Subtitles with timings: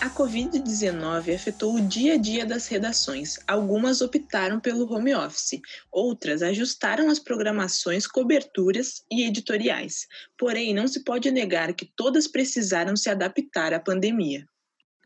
[0.00, 3.36] A Covid-19 afetou o dia a dia das redações.
[3.48, 5.60] Algumas optaram pelo home office,
[5.90, 10.06] outras ajustaram as programações, coberturas e editoriais.
[10.38, 14.46] Porém, não se pode negar que todas precisaram se adaptar à pandemia.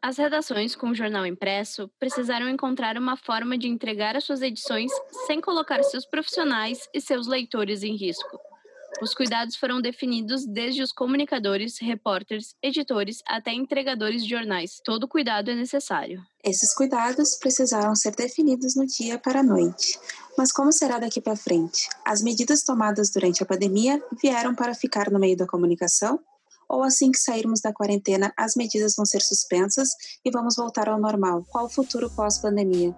[0.03, 4.93] As redações com o jornal impresso precisaram encontrar uma forma de entregar as suas edições
[5.27, 8.52] sem colocar seus profissionais e seus leitores em risco.
[9.01, 14.81] Os cuidados foram definidos desde os comunicadores, repórteres, editores até entregadores de jornais.
[14.85, 16.23] Todo cuidado é necessário.
[16.45, 19.99] Esses cuidados precisaram ser definidos no dia para a noite.
[20.37, 21.89] Mas como será daqui para frente?
[22.05, 26.21] As medidas tomadas durante a pandemia vieram para ficar no meio da comunicação?
[26.69, 29.91] Ou assim que sairmos da quarentena, as medidas vão ser suspensas
[30.25, 31.45] e vamos voltar ao normal?
[31.51, 32.97] Qual o futuro pós-pandemia?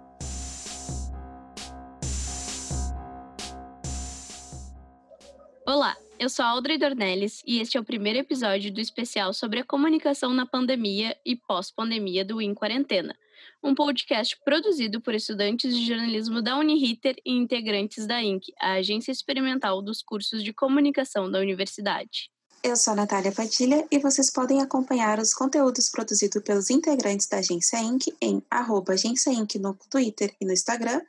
[6.19, 10.33] Eu sou Audrey Dornelles e este é o primeiro episódio do especial sobre a comunicação
[10.33, 13.17] na pandemia e pós-pandemia do In Quarentena,
[13.63, 19.11] um podcast produzido por estudantes de jornalismo da Uniriter e integrantes da INC, a agência
[19.11, 22.31] experimental dos cursos de comunicação da universidade.
[22.63, 27.39] Eu sou a Natália Padilha e vocês podem acompanhar os conteúdos produzidos pelos integrantes da
[27.39, 28.07] Agência Inc.
[28.23, 29.57] em arroba Agência Inc.
[29.57, 31.03] no Twitter e no Instagram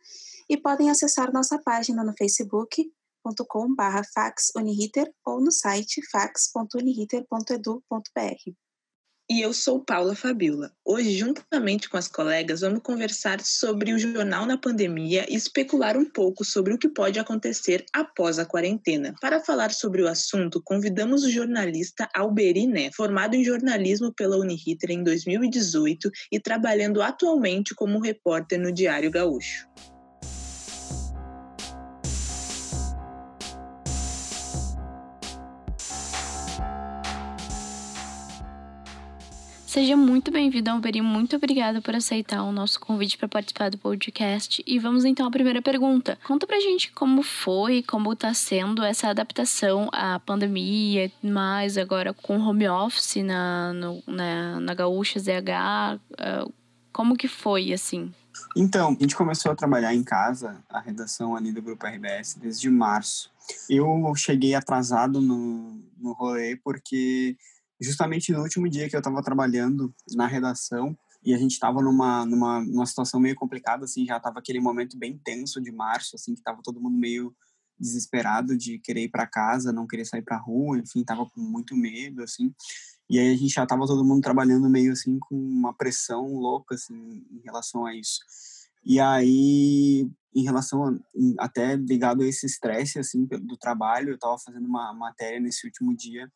[0.50, 2.92] e podem acessar nossa página no Facebook,
[3.26, 8.54] fax.com.br faxuniriter ou no site fax.uniriter.edu.br.
[9.28, 10.72] E eu sou Paula Fabiola.
[10.86, 16.06] Hoje, juntamente com as colegas, vamos conversar sobre o jornal na pandemia e especular um
[16.06, 19.16] pouco sobre o que pode acontecer após a quarentena.
[19.20, 24.92] Para falar sobre o assunto, convidamos o jornalista Alberi Né, formado em jornalismo pela Uniriter
[24.92, 29.67] em 2018 e trabalhando atualmente como repórter no Diário Gaúcho.
[39.76, 41.02] Seja muito bem-vindo, Alberi.
[41.02, 44.64] Muito obrigada por aceitar o nosso convite para participar do podcast.
[44.66, 46.17] E vamos então à primeira pergunta.
[46.26, 52.39] Conta pra gente como foi, como está sendo essa adaptação à pandemia, mais agora com
[52.39, 55.99] home office na, no, na, na Gaúcha ZH.
[56.14, 56.54] Uh,
[56.94, 58.14] como que foi, assim?
[58.55, 62.70] Então, a gente começou a trabalhar em casa, a redação ali do Grupo RBS, desde
[62.70, 63.30] março.
[63.70, 67.36] Eu cheguei atrasado no, no rolê porque
[67.81, 72.25] justamente no último dia que eu estava trabalhando na redação e a gente estava numa,
[72.25, 76.33] numa, numa situação meio complicada, assim, já estava aquele momento bem tenso de março, assim,
[76.33, 77.36] que estava todo mundo meio
[77.80, 81.75] desesperado de querer ir para casa, não querer sair para rua, enfim, estava com muito
[81.75, 82.53] medo, assim.
[83.09, 86.75] E aí a gente já estava todo mundo trabalhando meio assim com uma pressão louca,
[86.75, 88.19] assim, em relação a isso.
[88.83, 90.95] E aí, em relação a,
[91.39, 95.95] até ligado a esse estresse, assim, do trabalho, eu estava fazendo uma matéria nesse último
[95.95, 96.31] dia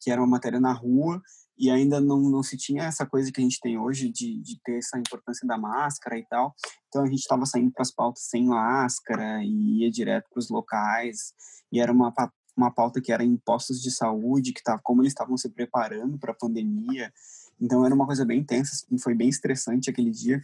[0.00, 1.20] que era uma matéria na rua
[1.58, 4.60] e ainda não, não se tinha essa coisa que a gente tem hoje de, de
[4.62, 6.54] ter essa importância da máscara e tal.
[6.88, 10.50] Então a gente estava saindo para as pautas sem máscara e ia direto para os
[10.50, 11.32] locais.
[11.72, 12.12] E era uma,
[12.56, 16.18] uma pauta que era em postos de saúde, que tava, como eles estavam se preparando
[16.18, 17.10] para a pandemia.
[17.58, 20.42] Então era uma coisa bem intensa, assim, foi bem estressante aquele dia.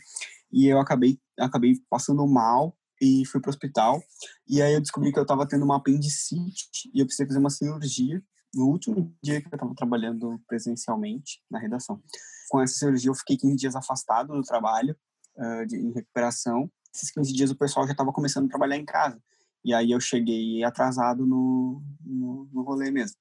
[0.50, 4.02] E eu acabei, acabei passando mal e fui para o hospital.
[4.48, 7.50] E aí eu descobri que eu estava tendo uma apendicite e eu precisei fazer uma
[7.50, 8.22] cirurgia
[8.54, 12.00] no último dia que eu estava trabalhando presencialmente na redação.
[12.48, 14.96] Com essa cirurgia, eu fiquei 15 dias afastado do trabalho,
[15.36, 16.70] uh, de, em recuperação.
[16.94, 19.20] Esses 15 dias, o pessoal já estava começando a trabalhar em casa.
[19.64, 23.16] E aí eu cheguei atrasado no, no, no rolê mesmo.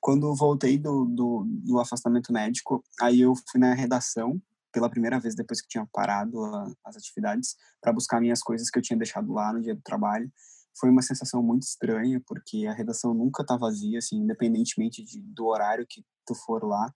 [0.00, 5.34] Quando voltei do, do, do, afastamento médico, aí eu fui na redação pela primeira vez
[5.34, 9.32] depois que tinha parado a, as atividades para buscar minhas coisas que eu tinha deixado
[9.32, 10.30] lá no dia do trabalho
[10.78, 15.46] foi uma sensação muito estranha, porque a redação nunca tá vazia, assim, independentemente de, do
[15.46, 16.92] horário que tu for lá.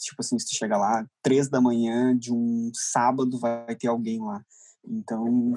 [0.00, 4.20] Tipo assim, se tu chega lá, três da manhã de um sábado, vai ter alguém
[4.20, 4.44] lá.
[4.84, 5.54] Então,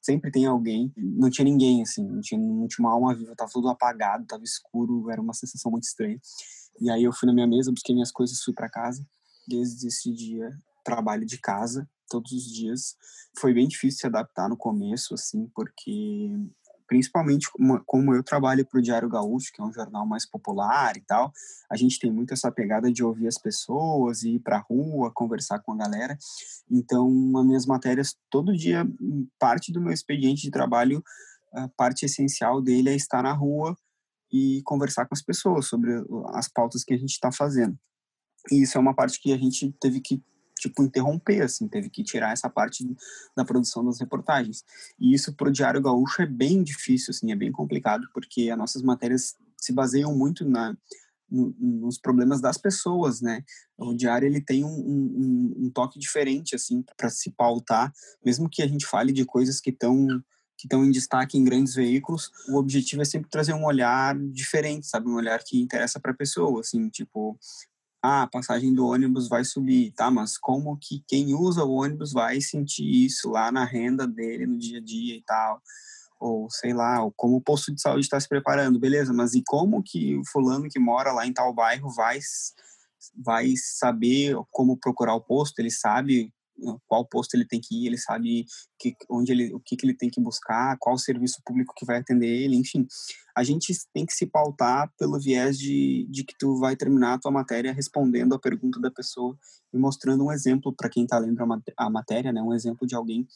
[0.00, 0.92] sempre tem alguém.
[0.96, 4.44] Não tinha ninguém, assim, não tinha, não tinha uma alma viva, tava tudo apagado, tava
[4.44, 6.18] escuro, era uma sensação muito estranha.
[6.80, 9.04] E aí eu fui na minha mesa, busquei minhas coisas, fui para casa.
[9.46, 10.50] Desde esse dia,
[10.84, 12.96] trabalho de casa todos os dias.
[13.38, 16.30] Foi bem difícil se adaptar no começo, assim, porque
[16.86, 17.48] principalmente
[17.86, 21.32] como, eu trabalho para o Diário Gaúcho, que é um jornal mais popular e tal,
[21.70, 25.60] a gente tem muito essa pegada de ouvir as pessoas, ir para a rua, conversar
[25.60, 26.16] com a galera.
[26.70, 28.86] Então, as minhas matérias, todo dia,
[29.38, 31.02] parte do meu expediente de trabalho,
[31.52, 33.76] a parte essencial dele é estar na rua
[34.32, 35.92] e conversar com as pessoas sobre
[36.32, 37.78] as pautas que a gente está fazendo.
[38.50, 40.22] E isso é uma parte que a gente teve que
[40.68, 42.84] tipo, interromper, assim, teve que tirar essa parte
[43.36, 44.64] da produção das reportagens.
[44.98, 48.58] E isso para o Diário Gaúcho é bem difícil, assim, é bem complicado, porque as
[48.58, 50.76] nossas matérias se baseiam muito na,
[51.30, 53.42] nos problemas das pessoas, né?
[53.76, 57.92] O diário ele tem um, um, um toque diferente assim para se pautar,
[58.24, 60.06] mesmo que a gente fale de coisas que estão
[60.56, 64.86] que estão em destaque em grandes veículos, o objetivo é sempre trazer um olhar diferente,
[64.86, 67.36] sabe, um olhar que interessa para a pessoa, assim, tipo,
[68.06, 70.10] ah, a passagem do ônibus vai subir, tá?
[70.10, 74.58] Mas como que quem usa o ônibus vai sentir isso lá na renda dele no
[74.58, 75.62] dia a dia e tal?
[76.20, 79.42] ou sei lá, ou como o posto de saúde está se preparando, beleza, mas e
[79.46, 82.18] como que o fulano que mora lá em tal bairro vai
[83.22, 86.32] vai saber como procurar o posto, ele sabe
[86.86, 88.44] qual posto ele tem que ir, ele sabe
[88.78, 91.98] que, onde ele, o que, que ele tem que buscar, qual serviço público que vai
[91.98, 92.86] atender ele, enfim.
[93.36, 97.18] A gente tem que se pautar pelo viés de, de que tu vai terminar a
[97.18, 99.36] tua matéria respondendo a pergunta da pessoa
[99.72, 101.40] e mostrando um exemplo para quem está lendo
[101.76, 103.26] a, matéria, né, um exemplo de alguém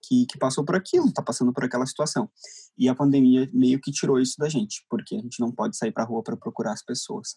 [0.00, 2.28] que, que passou por aquilo, está passando por aquela situação.
[2.76, 5.92] E a pandemia meio que tirou isso da gente, porque a gente não pode sair
[5.92, 7.36] para a rua para procurar as pessoas.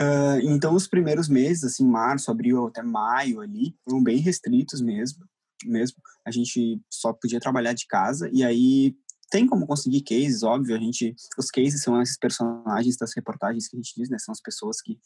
[0.00, 5.24] Uh, então, os primeiros meses, assim, março, abril até maio ali, foram bem restritos mesmo.
[5.64, 5.96] mesmo.
[6.24, 8.94] A gente só podia trabalhar de casa e aí
[9.30, 10.76] tem como conseguir cases, óbvio.
[10.76, 14.18] A gente, os cases são esses personagens das reportagens que a gente diz, né?
[14.18, 14.98] São as pessoas que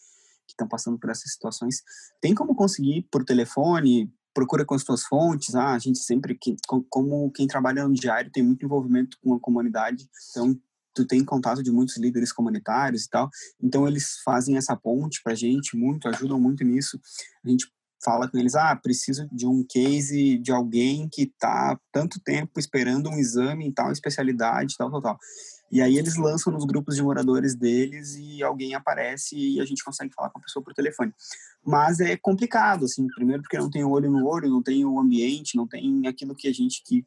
[0.49, 1.83] estão passando por essas situações.
[2.21, 5.55] Tem como conseguir por telefone, procura com as suas fontes.
[5.55, 6.39] Ah, a gente sempre,
[6.89, 10.59] como quem trabalha no diário, tem muito envolvimento com a comunidade, então
[10.95, 13.29] tu tem contato de muitos líderes comunitários e tal.
[13.63, 17.01] Então eles fazem essa ponte para gente muito, ajudam muito nisso.
[17.45, 17.67] A gente
[18.03, 23.11] fala com eles, ah, preciso de um case de alguém que está tanto tempo esperando
[23.11, 25.19] um exame em tal especialidade, tal, tal, tal.
[25.71, 29.85] E aí eles lançam nos grupos de moradores deles e alguém aparece e a gente
[29.85, 31.13] consegue falar com a pessoa por telefone.
[31.65, 35.57] Mas é complicado, assim, primeiro porque não tem olho no olho, não tem o ambiente,
[35.57, 37.05] não tem aquilo que a gente que,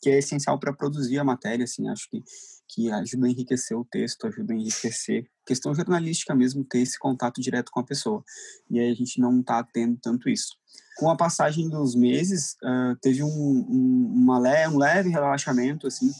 [0.00, 2.22] que é essencial para produzir a matéria, assim, acho que
[2.68, 7.40] que ajuda a enriquecer o texto, ajuda a enriquecer questão jornalística mesmo, ter esse contato
[7.40, 8.24] direto com a pessoa.
[8.70, 10.56] E aí a gente não está tendo tanto isso.
[10.96, 16.10] Com a passagem dos meses, uh, teve um, um, uma le um leve relaxamento, assim,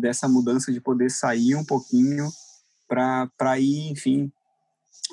[0.00, 2.30] dessa mudança de poder sair um pouquinho
[2.88, 4.32] para ir, enfim,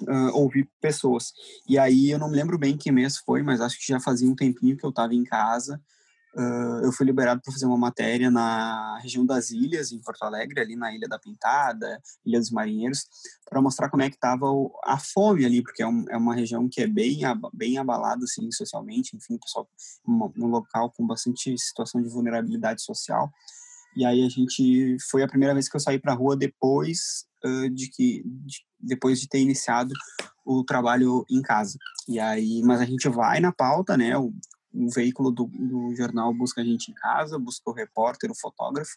[0.03, 1.33] uh, ouvir pessoas.
[1.67, 4.29] E aí eu não me lembro bem que mês foi, mas acho que já fazia
[4.29, 5.81] um tempinho que eu estava em casa.
[6.37, 10.59] Uh, eu fui liberado para fazer uma matéria na região das ilhas, em Porto Alegre,
[10.59, 13.05] ali na Ilha da Pintada, Ilha dos Marinheiros,
[13.49, 14.47] para mostrar como é que estava
[14.83, 17.21] a fome ali, porque é, um, é, uma região que é bem,
[17.53, 19.65] bem abalada, assim, socialmente, enfim, pessoal,
[20.05, 23.31] um, um local com bastante situação de vulnerabilidade social.
[23.95, 27.25] E aí a gente foi a primeira vez que eu saí para a rua depois
[27.45, 29.93] uh, de que de, depois de ter iniciado
[30.45, 31.77] o trabalho em casa.
[32.09, 34.17] E aí, mas a gente vai na pauta, né?
[34.17, 34.33] O,
[34.75, 38.91] o veículo do, do, jornal busca a gente em casa, busca o repórter, o fotógrafo.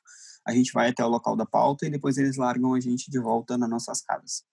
[0.47, 3.19] A gente vai até o local da pauta e depois eles largam a gente de
[3.19, 4.45] volta nas nossas casas.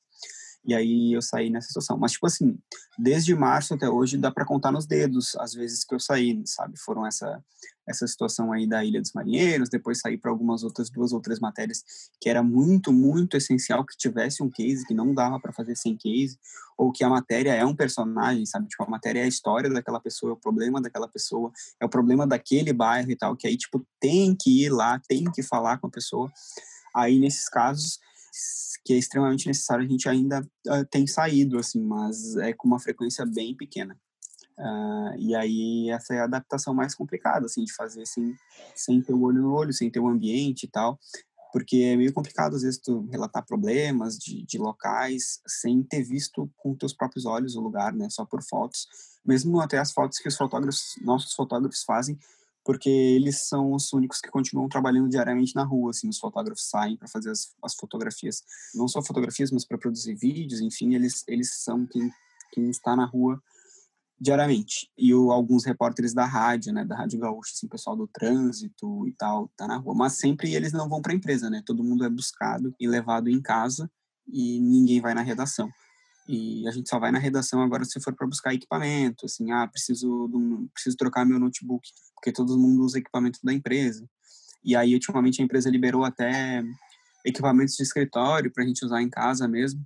[0.65, 1.97] E aí eu saí nessa situação.
[1.97, 2.57] Mas, tipo assim,
[2.97, 6.77] desde março até hoje dá para contar nos dedos as vezes que eu saí, sabe?
[6.79, 7.41] Foram essa
[7.87, 11.83] essa situação aí da Ilha dos Marinheiros, depois saí para algumas outras, duas outras matérias
[12.19, 15.95] que era muito, muito essencial que tivesse um case, que não dava para fazer sem
[15.95, 16.37] case,
[16.77, 18.67] ou que a matéria é um personagem, sabe?
[18.67, 21.89] Tipo, a matéria é a história daquela pessoa, é o problema daquela pessoa, é o
[21.89, 25.77] problema daquele bairro e tal, que aí, tipo, tem que ir lá, tem que falar
[25.77, 26.31] com a pessoa.
[26.95, 27.99] Aí, nesses casos,
[28.83, 32.79] que é extremamente necessário, a gente ainda uh, tem saído, assim, mas é com uma
[32.79, 33.97] frequência bem pequena.
[34.57, 38.33] Uh, e aí essa é a adaptação mais complicada, assim, de fazer sem,
[38.75, 40.99] sem ter o olho no olho, sem ter o ambiente e tal,
[41.51, 46.49] porque é meio complicado às vezes tu relatar problemas de, de locais sem ter visto
[46.57, 48.87] com teus próprios olhos o lugar, né, só por fotos,
[49.25, 52.17] mesmo até as fotos que os fotógrafos, nossos fotógrafos fazem,
[52.65, 56.97] porque eles são os únicos que continuam trabalhando diariamente na rua, assim, os fotógrafos saem
[56.97, 58.43] para fazer as, as, fotografias,
[58.73, 62.11] não só fotografias, mas para produzir vídeos, enfim, eles, eles são quem,
[62.51, 63.39] quem está na rua
[64.19, 64.89] diariamente.
[64.97, 69.11] E o, alguns repórteres da rádio, né, da Rádio Gaúcha, assim, pessoal do trânsito e
[69.11, 72.03] tal, tá na rua, mas sempre eles não vão para a empresa, né, todo mundo
[72.03, 73.89] é buscado e levado em casa
[74.27, 75.69] e ninguém vai na redação.
[76.27, 79.67] E a gente só vai na redação agora se for para buscar equipamento, assim, ah,
[79.67, 84.07] preciso, um, preciso trocar meu notebook, porque todo mundo usa equipamento da empresa.
[84.63, 86.63] E aí, ultimamente, a empresa liberou até
[87.23, 89.85] equipamentos de escritório para a gente usar em casa mesmo,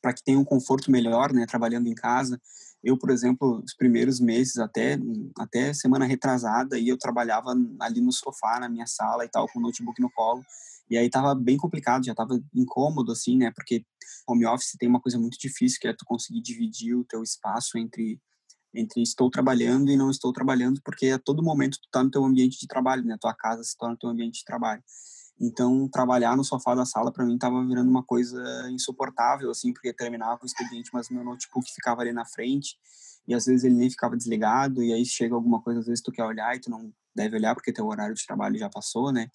[0.00, 2.40] para que tenha um conforto melhor, né, trabalhando em casa.
[2.82, 4.98] Eu, por exemplo, os primeiros meses, até,
[5.38, 9.58] até semana retrasada, e eu trabalhava ali no sofá, na minha sala e tal, com
[9.58, 10.42] o notebook no colo,
[10.90, 13.52] e aí tava bem complicado, já tava incômodo, assim, né?
[13.54, 13.84] Porque
[14.26, 17.78] home office tem uma coisa muito difícil, que é tu conseguir dividir o teu espaço
[17.78, 18.20] entre
[18.72, 22.24] entre estou trabalhando e não estou trabalhando, porque a todo momento tu tá no teu
[22.24, 23.16] ambiente de trabalho, né?
[23.20, 24.82] Tua casa se torna teu ambiente de trabalho.
[25.40, 29.92] Então, trabalhar no sofá da sala para mim estava virando uma coisa insuportável, assim, porque
[29.92, 32.76] terminava o expediente, mas meu notebook ficava ali na frente
[33.30, 36.10] e às vezes ele nem ficava desligado e aí chega alguma coisa, às vezes tu
[36.10, 39.28] quer olhar e tu não deve olhar porque teu horário de trabalho já passou, né?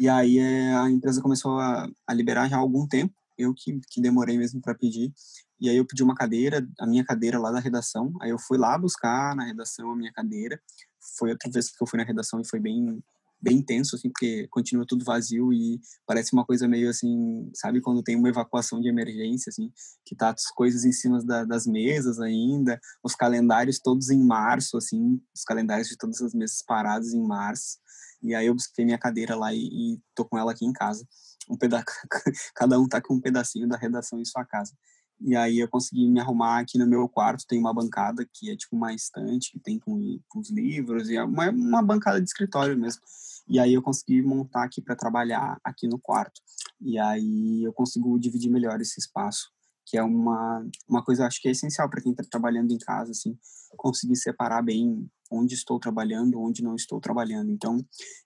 [0.00, 3.78] E aí eh, a empresa começou a, a liberar já há algum tempo, eu que,
[3.88, 5.12] que demorei mesmo para pedir,
[5.60, 8.58] e aí eu pedi uma cadeira, a minha cadeira lá da redação, aí eu fui
[8.58, 10.60] lá buscar na redação a minha cadeira,
[11.16, 13.00] foi outra vez que eu fui na redação e foi bem
[13.46, 18.02] bem intenso, assim, porque continua tudo vazio e parece uma coisa meio assim, sabe, quando
[18.02, 19.70] tem uma evacuação de emergência, assim,
[20.04, 24.76] que tá as coisas em cima da, das mesas ainda, os calendários todos em março,
[24.76, 27.78] assim, os calendários de todas as mesas parados em março,
[28.20, 31.06] e aí eu busquei minha cadeira lá e, e tô com ela aqui em casa.
[31.48, 31.84] Um peda
[32.56, 34.72] cada um tá com um pedacinho da redação em sua casa.
[35.20, 38.56] E aí eu consegui me arrumar aqui no meu quarto, tem uma bancada que é
[38.56, 42.26] tipo uma estante, que tem com, com os livros, e é uma, uma bancada de
[42.26, 43.00] escritório mesmo.
[43.48, 46.40] E aí eu consegui montar aqui para trabalhar aqui no quarto.
[46.80, 49.50] E aí eu consigo dividir melhor esse espaço,
[49.86, 53.12] que é uma, uma coisa acho que é essencial para quem está trabalhando em casa,
[53.12, 53.38] assim,
[53.76, 57.50] conseguir separar bem onde estou trabalhando, onde não estou trabalhando.
[57.50, 57.78] Então,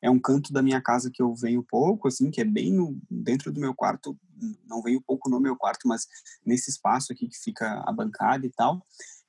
[0.02, 2.98] é um canto da minha casa que eu venho pouco, assim, que é bem no,
[3.10, 4.18] dentro do meu quarto,
[4.66, 6.06] não venho pouco no meu quarto, mas
[6.44, 8.82] nesse espaço aqui que fica a bancada e tal.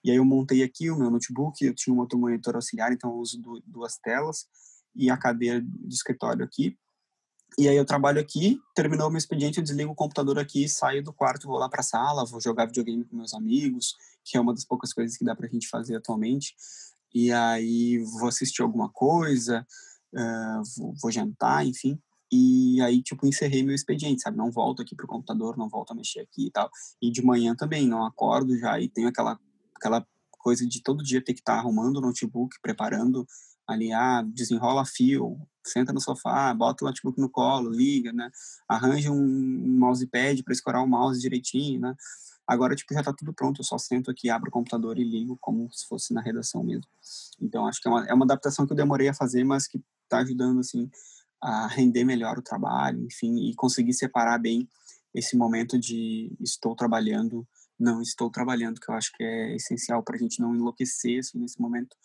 [0.03, 3.11] E aí eu montei aqui o meu notebook, eu tinha um outro monitor auxiliar, então
[3.11, 4.47] eu uso duas telas
[4.95, 6.77] e a cadeira de escritório aqui.
[7.58, 11.03] E aí eu trabalho aqui, terminou o meu expediente, eu desligo o computador aqui, saio
[11.03, 14.39] do quarto, vou lá para a sala, vou jogar videogame com meus amigos, que é
[14.39, 16.55] uma das poucas coisas que dá para a gente fazer atualmente
[17.13, 19.65] e aí vou assistir alguma coisa,
[20.13, 22.00] uh, vou, vou, jantar, enfim.
[22.31, 24.38] E aí, tipo, encerrei meu expediente, sabe?
[24.38, 26.70] Não volto aqui pro computador, não volto a mexer aqui e tal.
[27.01, 29.38] E de manhã também, não acordo já e tenho aquela,
[29.75, 33.27] aquela coisa de todo dia ter que estar tá arrumando o notebook, preparando
[33.74, 38.30] ali, ah, desenrola fio, senta no sofá, bota o notebook no colo, liga, né?
[38.68, 41.96] Arranja um, mousepad para escorar o mouse direitinho, né?
[42.48, 45.38] Agora, tipo, já tá tudo pronto, eu só sento aqui, abro o computador e ligo
[45.40, 46.88] como se fosse na redação mesmo.
[47.40, 49.82] Então, acho que é uma, é uma adaptação que eu demorei a fazer, mas que
[50.10, 50.90] tá ajudando, assim,
[51.42, 54.68] a render melhor o trabalho, enfim, e conseguir separar bem
[55.13, 57.48] esse momento de estou trabalhando,
[57.80, 61.40] não estou trabalhando, que eu acho que é essencial para a gente não enlouquecer, assim,
[61.40, 61.96] nesse momento,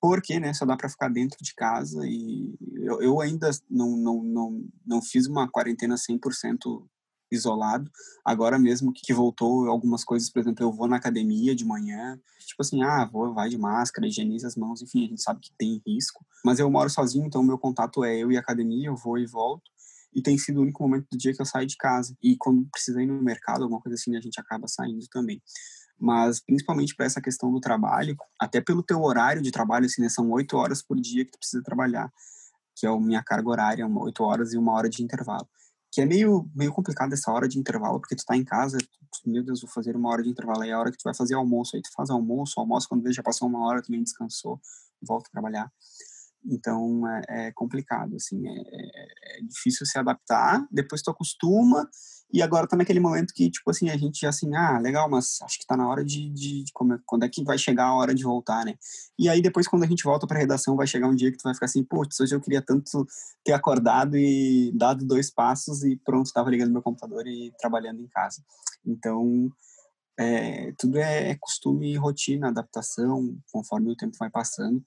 [0.00, 4.22] porque, né, só dá para ficar dentro de casa e eu, eu ainda não, não,
[4.22, 6.86] não, não fiz uma quarentena 100%
[7.30, 7.90] isolado.
[8.24, 12.62] Agora mesmo que voltou algumas coisas, por exemplo, eu vou na academia de manhã, tipo
[12.62, 15.80] assim, ah, vou, vai de máscara, higieniza as mãos, enfim, a gente sabe que tem
[15.86, 16.24] risco.
[16.44, 19.26] Mas eu moro sozinho, então meu contato é eu e a academia, eu vou e
[19.26, 19.70] volto.
[20.12, 22.16] E tem sido o único momento do dia que eu saio de casa.
[22.20, 25.40] E quando precisa ir no mercado, alguma coisa assim, a gente acaba saindo também
[26.00, 30.08] mas principalmente para essa questão do trabalho, até pelo teu horário de trabalho, assim, né,
[30.08, 32.10] são oito horas por dia que tu precisa trabalhar,
[32.76, 35.46] que é a minha carga horária, oito horas e uma hora de intervalo
[35.92, 39.28] que é meio, meio complicado essa hora de intervalo, porque tu tá em casa, tu,
[39.28, 41.14] meu Deus, vou fazer uma hora de intervalo, aí é a hora que tu vai
[41.14, 44.02] fazer almoço, aí tu faz almoço, almoço, quando vê já passou uma hora, tu nem
[44.02, 44.60] descansou,
[45.02, 45.72] volta a trabalhar.
[46.44, 51.88] Então, é, é complicado, assim, é, é, é difícil se adaptar, depois tu acostuma,
[52.32, 55.38] e agora tá naquele momento que, tipo assim, a gente já assim, ah, legal, mas
[55.42, 57.86] acho que tá na hora de, de, de como é, quando é que vai chegar
[57.86, 58.74] a hora de voltar, né?
[59.18, 61.42] E aí depois quando a gente volta pra redação, vai chegar um dia que tu
[61.42, 63.06] vai ficar assim, putz, hoje eu queria tanto
[63.44, 68.08] ter acordado e dado dois passos e pronto, tava ligando meu computador e trabalhando em
[68.08, 68.42] casa.
[68.86, 69.50] Então,
[70.18, 74.84] é, tudo é, é costume, rotina, adaptação, conforme o tempo vai passando.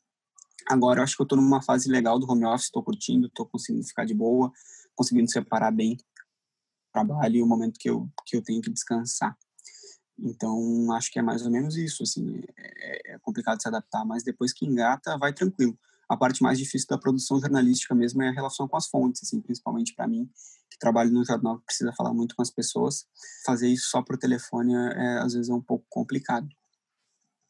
[0.70, 3.46] Agora, eu acho que eu tô numa fase legal do home office, tô curtindo, tô
[3.46, 4.52] conseguindo ficar de boa,
[4.96, 5.98] conseguindo separar bem
[6.94, 9.36] trabalho e o momento que eu, que eu tenho que descansar.
[10.18, 14.24] Então, acho que é mais ou menos isso, assim, é, é complicado se adaptar, mas
[14.24, 15.78] depois que engata, vai tranquilo.
[16.08, 19.42] A parte mais difícil da produção jornalística mesmo é a relação com as fontes, assim,
[19.42, 20.30] principalmente para mim,
[20.70, 23.08] que trabalho no jornal, que precisa falar muito com as pessoas.
[23.46, 26.48] Fazer isso só por telefone, é, às vezes, é um pouco complicado.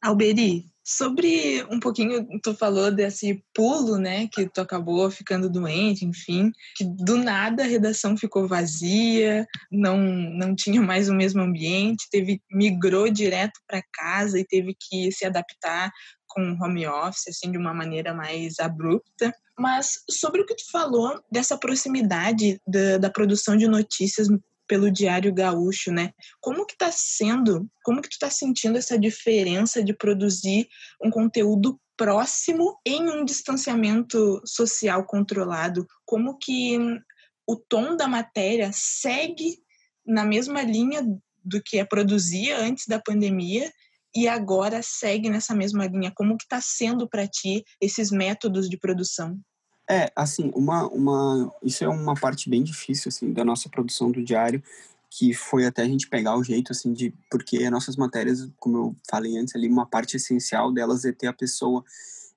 [0.02, 6.52] Alberi, sobre um pouquinho, tu falou desse pulo, né, que tu acabou ficando doente, enfim,
[6.76, 12.42] que do nada a redação ficou vazia, não não tinha mais o mesmo ambiente, teve
[12.52, 15.92] migrou direto para casa e teve que se adaptar
[16.28, 19.34] com home office assim de uma maneira mais abrupta.
[19.58, 24.28] Mas sobre o que tu falou dessa proximidade da, da produção de notícias
[24.74, 26.14] pelo Diário Gaúcho, né?
[26.42, 30.68] Como que tá sendo, como que tu tá sentindo essa diferença de produzir
[31.00, 35.86] um conteúdo próximo em um distanciamento social controlado?
[36.04, 36.76] Como que
[37.46, 39.60] o tom da matéria segue
[40.04, 41.04] na mesma linha
[41.46, 43.72] do que é produzia antes da pandemia
[44.16, 46.12] e agora segue nessa mesma linha?
[46.16, 49.40] Como que está sendo para ti esses métodos de produção?
[49.90, 54.24] É, assim, uma, uma, isso é uma parte bem difícil, assim, da nossa produção do
[54.24, 54.64] diário,
[55.10, 58.78] que foi até a gente pegar o jeito, assim, de, porque as nossas matérias, como
[58.78, 61.84] eu falei antes ali, uma parte essencial delas é ter a pessoa,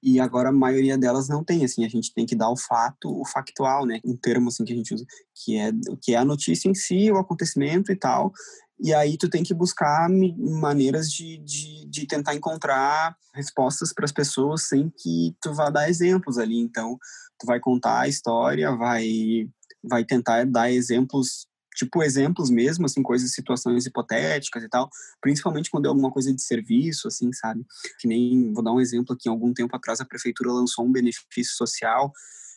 [0.02, 3.08] e agora a maioria delas não tem, assim, a gente tem que dar o fato,
[3.08, 5.70] o factual, né, um termo, assim, que a gente usa, que é,
[6.02, 8.32] que é a notícia em si, o acontecimento e tal,
[8.78, 14.12] e aí tu tem que buscar maneiras de, de, de tentar encontrar respostas para as
[14.12, 16.59] pessoas sem que tu vá dar exemplos ali.
[16.59, 16.99] Então,
[17.38, 19.49] tu vai contar a história, vai,
[19.83, 24.90] vai tentar dar exemplos, tipo exemplos mesmo, assim, coisas, situações hipotéticas e tal,
[25.23, 27.64] principalmente quando é alguma coisa de serviço, assim, sabe?
[27.99, 31.56] Que nem, vou dar um exemplo aqui, algum tempo atrás a prefeitura lançou um benefício
[31.56, 32.12] social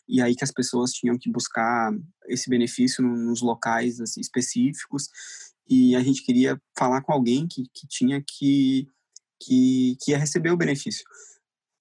[0.07, 1.91] e aí que as pessoas tinham que buscar
[2.27, 5.07] esse benefício nos locais assim, específicos
[5.69, 8.87] e a gente queria falar com alguém que, que tinha que,
[9.39, 11.03] que, que ia receber o benefício.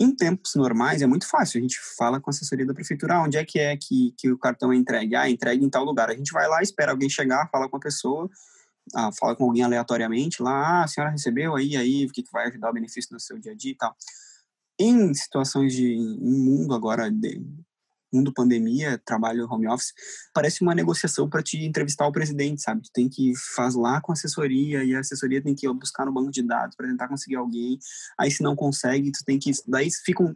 [0.00, 3.22] Em tempos normais é muito fácil, a gente fala com a assessoria da prefeitura, ah,
[3.22, 5.16] onde é que é que, que o cartão é entregue?
[5.16, 6.08] Ah, entregue em tal lugar.
[6.08, 8.30] A gente vai lá, espera alguém chegar, fala com a pessoa,
[8.94, 12.30] ah, fala com alguém aleatoriamente lá, ah, a senhora recebeu aí, aí, o que, que
[12.30, 13.96] vai ajudar o benefício no seu dia a dia e tal.
[14.78, 17.42] Em situações de em mundo agora de,
[18.12, 19.92] mundo pandemia, trabalho home office,
[20.32, 22.82] parece uma negociação para te entrevistar o presidente, sabe?
[22.82, 26.12] Tu tem que fazer lá com assessoria e a assessoria tem que ir buscar no
[26.12, 27.78] banco de dados para tentar conseguir alguém.
[28.18, 30.32] Aí se não consegue, tu tem que daí fica um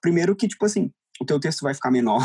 [0.00, 0.90] primeiro que tipo assim,
[1.20, 2.22] o teu texto vai ficar menor.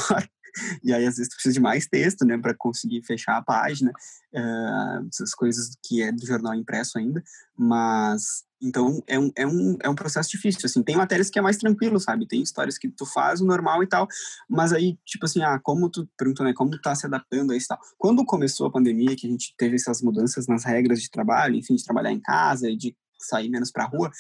[0.84, 3.92] E aí às vezes tu precisa de mais texto, né, para conseguir fechar a página,
[3.92, 7.24] uh, essas coisas que é do jornal impresso ainda,
[7.58, 11.42] mas então, é um, é, um, é um processo difícil, assim, tem matérias que é
[11.42, 14.08] mais tranquilo, sabe, tem histórias que tu faz o normal e tal,
[14.50, 17.58] mas aí, tipo assim, ah, como tu, perguntou, né, como tu tá se adaptando a
[17.58, 17.80] isso tal.
[17.98, 21.76] Quando começou a pandemia, que a gente teve essas mudanças nas regras de trabalho, enfim,
[21.76, 24.12] de trabalhar em casa e de sair menos para a rua,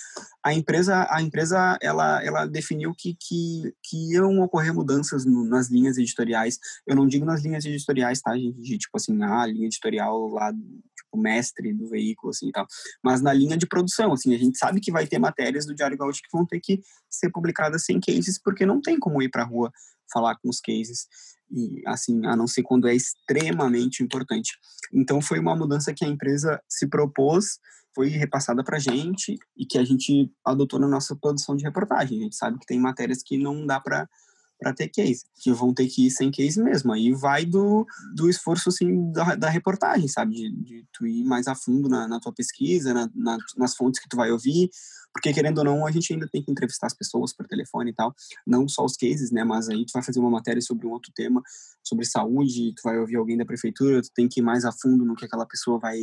[0.43, 5.69] a empresa, a empresa ela, ela definiu que, que, que iam ocorrer mudanças no, nas
[5.69, 6.59] linhas editoriais.
[6.85, 8.61] Eu não digo nas linhas editoriais, tá, gente?
[8.61, 12.67] De, tipo assim, a ah, linha editorial lá, tipo, mestre do veículo, assim, e tal.
[13.03, 15.97] Mas na linha de produção, assim, a gente sabe que vai ter matérias do Diário
[15.97, 19.43] Gaúcho que vão ter que ser publicadas sem cases, porque não tem como ir para
[19.43, 19.71] a rua
[20.11, 21.07] falar com os cases
[21.51, 24.57] e assim, a não ser quando é extremamente importante.
[24.93, 27.59] Então foi uma mudança que a empresa se propôs
[27.95, 32.19] foi repassada para a gente e que a gente adotou na nossa produção de reportagem.
[32.19, 34.07] A gente sabe que tem matérias que não dá para
[34.59, 36.93] para ter case, que vão ter que ir sem case mesmo.
[36.93, 40.35] Aí vai do, do esforço, assim, da, da reportagem, sabe?
[40.35, 43.99] De, de tu ir mais a fundo na, na tua pesquisa, na, na, nas fontes
[43.99, 44.69] que tu vai ouvir,
[45.15, 47.93] porque querendo ou não, a gente ainda tem que entrevistar as pessoas por telefone e
[47.93, 48.13] tal,
[48.45, 49.45] não só os cases, né?
[49.45, 51.41] Mas aí tu vai fazer uma matéria sobre um outro tema,
[51.81, 55.05] sobre saúde, tu vai ouvir alguém da prefeitura, tu tem que ir mais a fundo
[55.05, 55.97] no que aquela pessoa vai,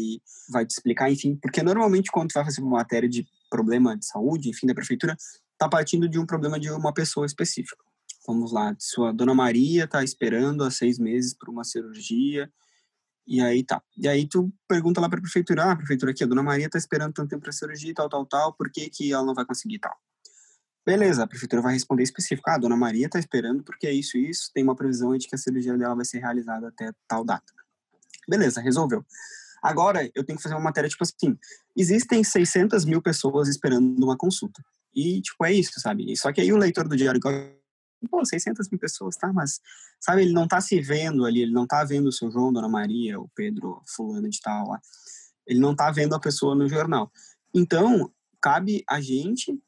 [0.49, 4.07] vai te explicar, enfim, porque normalmente quando tu vai fazer uma matéria de problema de
[4.07, 5.15] saúde, enfim, da prefeitura,
[5.59, 7.85] tá partindo de um problema de uma pessoa específica.
[8.27, 12.51] Vamos lá, sua dona Maria está esperando há seis meses por uma cirurgia,
[13.27, 13.83] e aí tá.
[13.97, 16.67] E aí tu pergunta lá para a prefeitura, ah, a prefeitura aqui, a dona Maria
[16.67, 19.45] está esperando tanto tempo para cirurgia, tal, tal, tal, por que, que ela não vai
[19.45, 19.97] conseguir tal?
[20.85, 24.17] Beleza, a prefeitura vai responder específico, ah, a dona Maria está esperando porque é isso
[24.17, 27.25] e isso, tem uma previsão de que a cirurgia dela vai ser realizada até tal
[27.25, 27.53] data.
[28.29, 29.05] Beleza, resolveu.
[29.63, 31.39] Agora, eu tenho que fazer uma matéria, tipo assim,
[31.77, 34.61] existem 600 mil pessoas esperando uma consulta.
[34.93, 36.17] E, tipo, é isso, sabe?
[36.17, 37.21] Só que aí o leitor do Diário
[38.09, 39.33] pô, 600 mil pessoas, tá?
[39.33, 39.61] Mas,
[40.01, 42.69] sabe, ele não tá se vendo ali, ele não tá vendo o seu João, Dona
[42.69, 44.81] Maria, o Pedro, fulano de tal lá.
[45.47, 47.11] Ele não tá vendo a pessoa no jornal.
[47.55, 49.59] Então, cabe a gente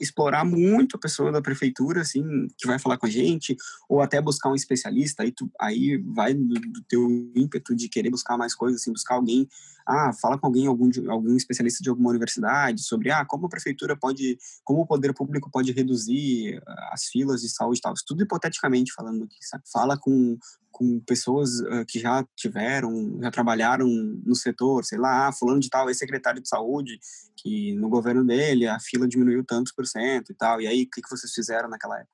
[0.00, 2.22] explorar muito a pessoa da prefeitura, assim,
[2.56, 3.56] que vai falar com a gente,
[3.88, 8.10] ou até buscar um especialista, aí, tu, aí vai do, do teu ímpeto de querer
[8.10, 9.48] buscar mais coisas, assim, buscar alguém
[9.86, 13.96] ah, fala com alguém, algum, algum especialista de alguma universidade sobre, ah, como a prefeitura
[13.96, 17.94] pode, como o poder público pode reduzir as filas de saúde e tal.
[18.06, 19.64] Tudo hipoteticamente falando aqui, sabe?
[19.70, 20.38] Fala com,
[20.70, 25.68] com pessoas uh, que já tiveram, já trabalharam no setor, sei lá, ah, fulano de
[25.68, 26.98] tal, ex-secretário de saúde,
[27.36, 30.90] que no governo dele a fila diminuiu tantos por cento e tal, e aí o
[30.90, 32.12] que, que vocês fizeram naquela época?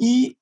[0.00, 0.36] E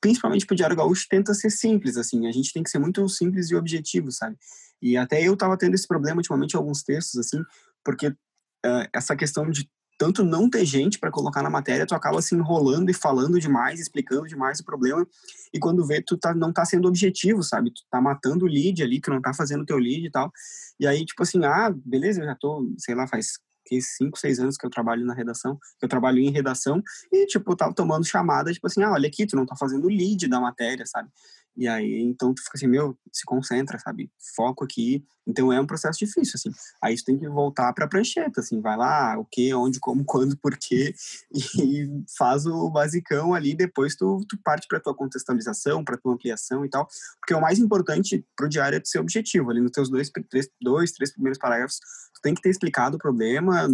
[0.00, 3.08] principalmente para o Diário Gaúcho tenta ser simples, assim, a gente tem que ser muito
[3.08, 4.36] simples e objetivo, sabe?
[4.82, 7.42] E até eu estava tendo esse problema ultimamente em alguns textos, assim,
[7.84, 12.20] porque uh, essa questão de tanto não ter gente para colocar na matéria, tu acaba
[12.20, 15.06] se enrolando e falando demais, explicando demais o problema,
[15.52, 17.70] e quando vê, tu tá, não tá sendo objetivo, sabe?
[17.70, 20.32] Tu tá matando o lead ali, tu não tá fazendo teu lead e tal.
[20.80, 24.38] E aí, tipo assim, ah, beleza, eu já tô, sei lá, faz que cinco, seis
[24.38, 28.04] anos que eu trabalho na redação, que eu trabalho em redação, e, tipo, tava tomando
[28.04, 31.08] chamada, tipo assim, ah, olha aqui, tu não tá fazendo lead da matéria, sabe?
[31.56, 34.10] E aí, então tu fica assim, meu, se concentra, sabe?
[34.34, 35.04] Foco aqui.
[35.26, 36.50] Então é um processo difícil, assim.
[36.82, 40.36] Aí tu tem que voltar pra prancheta, assim, vai lá, o que, onde, como, quando,
[40.36, 40.94] por quê,
[41.32, 41.88] e
[42.18, 46.68] faz o basicão ali, depois tu, tu parte pra tua contextualização, pra tua ampliação e
[46.68, 46.88] tal.
[47.20, 49.50] Porque o mais importante pro diário é ter seu objetivo.
[49.50, 51.78] Ali nos teus dois, três, dois, três primeiros parágrafos,
[52.14, 53.68] tu tem que ter explicado o problema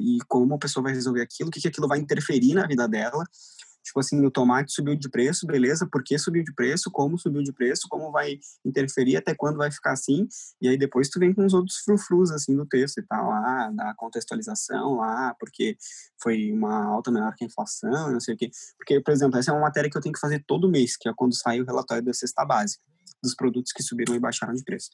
[0.00, 2.86] e como a pessoa vai resolver aquilo, o que, que aquilo vai interferir na vida
[2.88, 3.24] dela
[3.90, 7.42] Tipo assim, o tomate subiu de preço, beleza, por que subiu de preço, como subiu
[7.42, 10.28] de preço, como vai interferir, até quando vai ficar assim,
[10.62, 13.68] e aí depois tu vem com os outros frufrus, assim, do texto e tal, lá,
[13.70, 15.76] da contextualização lá, porque
[16.22, 18.48] foi uma alta menor que a inflação, não sei o quê.
[18.78, 21.08] Porque, por exemplo, essa é uma matéria que eu tenho que fazer todo mês, que
[21.08, 22.84] é quando sai o relatório da cesta básica,
[23.20, 24.90] dos produtos que subiram e baixaram de preço.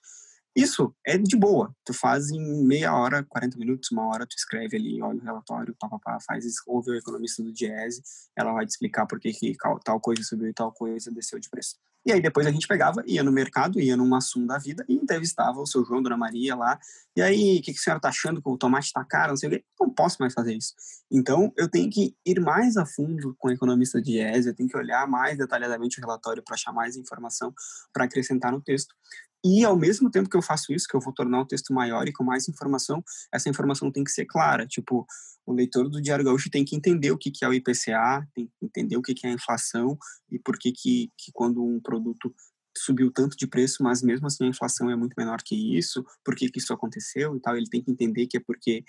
[0.56, 1.70] Isso é de boa.
[1.84, 5.76] Tu faz em meia hora, 40 minutos, uma hora, tu escreve ali, olha o relatório,
[5.78, 8.02] papapá, faz, ouve o economista do Diese,
[8.34, 11.50] ela vai te explicar por que, que tal coisa subiu e tal coisa desceu de
[11.50, 11.76] preço.
[12.06, 14.94] E aí depois a gente pegava, ia no mercado, ia num assunto da vida e
[14.94, 16.78] entrevistava o seu João, Dona Maria lá.
[17.16, 19.30] E aí, o que, que a senhora tá achando que o tomate tá caro?
[19.30, 19.64] Não sei o quê.
[19.80, 20.72] Não posso mais fazer isso.
[21.10, 24.68] Então, eu tenho que ir mais a fundo com o economista de IES, eu tenho
[24.68, 27.52] que olhar mais detalhadamente o relatório para achar mais informação
[27.92, 28.94] para acrescentar no texto.
[29.44, 32.08] E ao mesmo tempo que eu faço isso, que eu vou tornar o texto maior
[32.08, 34.66] e com mais informação, essa informação tem que ser clara.
[34.66, 35.06] Tipo,
[35.46, 38.52] o leitor do Diário Gaúcho tem que entender o que, é o IPCA, tem que
[38.66, 39.96] entender o que, é a inflação
[40.30, 42.34] e por que, que, que quando um produto
[42.78, 46.34] subiu tanto de preço, mas mesmo assim a inflação é muito menor que isso, por
[46.34, 47.56] que, que isso aconteceu e tal.
[47.56, 48.84] Ele tem que entender que é porque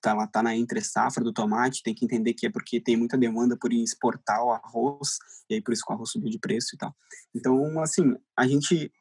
[0.00, 2.96] tá, lá tá na entre safra do tomate, tem que entender que é porque tem
[2.96, 6.38] muita demanda por exportar o arroz, e aí por isso que o arroz subiu de
[6.38, 6.94] preço e tal.
[7.34, 8.92] Então, assim, a gente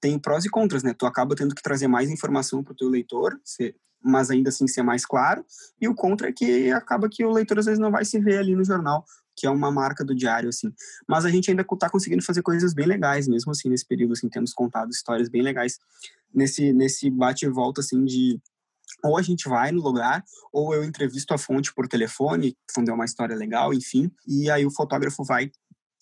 [0.00, 0.94] tem prós e contras, né?
[0.94, 3.38] Tu acaba tendo que trazer mais informação para o teu leitor,
[4.02, 5.44] mas ainda assim ser mais claro.
[5.80, 8.38] E o contra é que acaba que o leitor às vezes não vai se ver
[8.38, 9.04] ali no jornal,
[9.36, 10.72] que é uma marca do diário, assim.
[11.06, 14.28] Mas a gente ainda está conseguindo fazer coisas bem legais, mesmo assim, nesse período, assim,
[14.28, 15.78] temos contado histórias bem legais
[16.34, 18.40] nesse, nesse bate e volta, assim, de
[19.04, 22.92] ou a gente vai no lugar, ou eu entrevisto a fonte por telefone, quando é
[22.92, 25.52] uma história legal, enfim, e aí o fotógrafo vai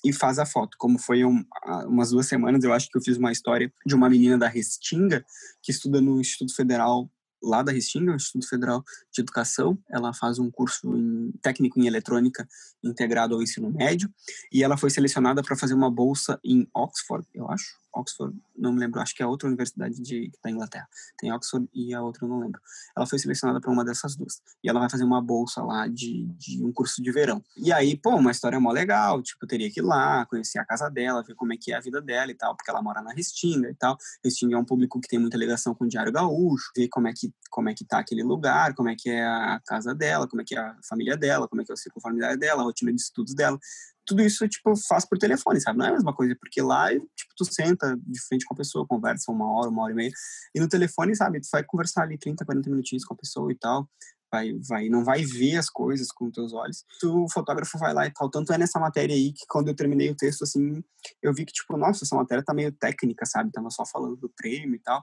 [0.04, 0.76] e faz a foto.
[0.78, 1.44] Como foi um,
[1.86, 5.24] umas duas semanas, eu acho que eu fiz uma história de uma menina da Restinga,
[5.62, 7.10] que estuda no Instituto Federal
[7.42, 8.82] lá da Restinga, Instituto Federal
[9.12, 9.78] de Educação.
[9.90, 12.46] Ela faz um curso em, técnico em eletrônica
[12.82, 14.10] integrado ao ensino médio
[14.52, 18.80] e ela foi selecionada para fazer uma bolsa em Oxford, eu acho, Oxford, não me
[18.80, 20.88] lembro, acho que é outra universidade de, da Inglaterra.
[21.18, 22.60] Tem Oxford e a outra eu não lembro.
[22.96, 24.40] Ela foi selecionada para uma dessas duas.
[24.62, 27.42] E ela vai fazer uma bolsa lá de, de um curso de verão.
[27.56, 30.90] E aí, pô, uma história mó legal, tipo, teria que ir lá, conhecer a casa
[30.90, 33.12] dela, ver como é que é a vida dela e tal, porque ela mora na
[33.12, 33.96] Restinga e tal.
[34.22, 37.12] Restinga é um público que tem muita ligação com o Diário Gaúcho, ver como é
[37.14, 40.42] que, como é que tá aquele lugar, como é que é a casa dela, como
[40.42, 42.92] é que é a família dela, como é que é a circunformidade dela, a rotina
[42.92, 43.58] de estudos dela
[44.06, 45.78] tudo isso, tipo, faz por telefone, sabe?
[45.78, 48.86] Não é a mesma coisa, porque lá, tipo, tu senta de frente com a pessoa,
[48.86, 50.12] conversa uma hora, uma hora e meia,
[50.54, 53.56] e no telefone, sabe, tu vai conversar ali 30, 40 minutinhos com a pessoa e
[53.56, 53.88] tal,
[54.30, 56.84] vai, vai, não vai ver as coisas com teus olhos.
[57.00, 58.28] Tu, o fotógrafo vai lá e tal.
[58.30, 60.82] Tanto é nessa matéria aí que quando eu terminei o texto, assim,
[61.22, 63.52] eu vi que, tipo, nossa, essa matéria tá meio técnica, sabe?
[63.52, 65.02] Tava só falando do prêmio e tal.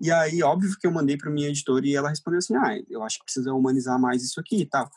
[0.00, 3.02] E aí, óbvio que eu mandei pra minha editora e ela respondeu assim, ah, eu
[3.02, 4.90] acho que precisa humanizar mais isso aqui e tal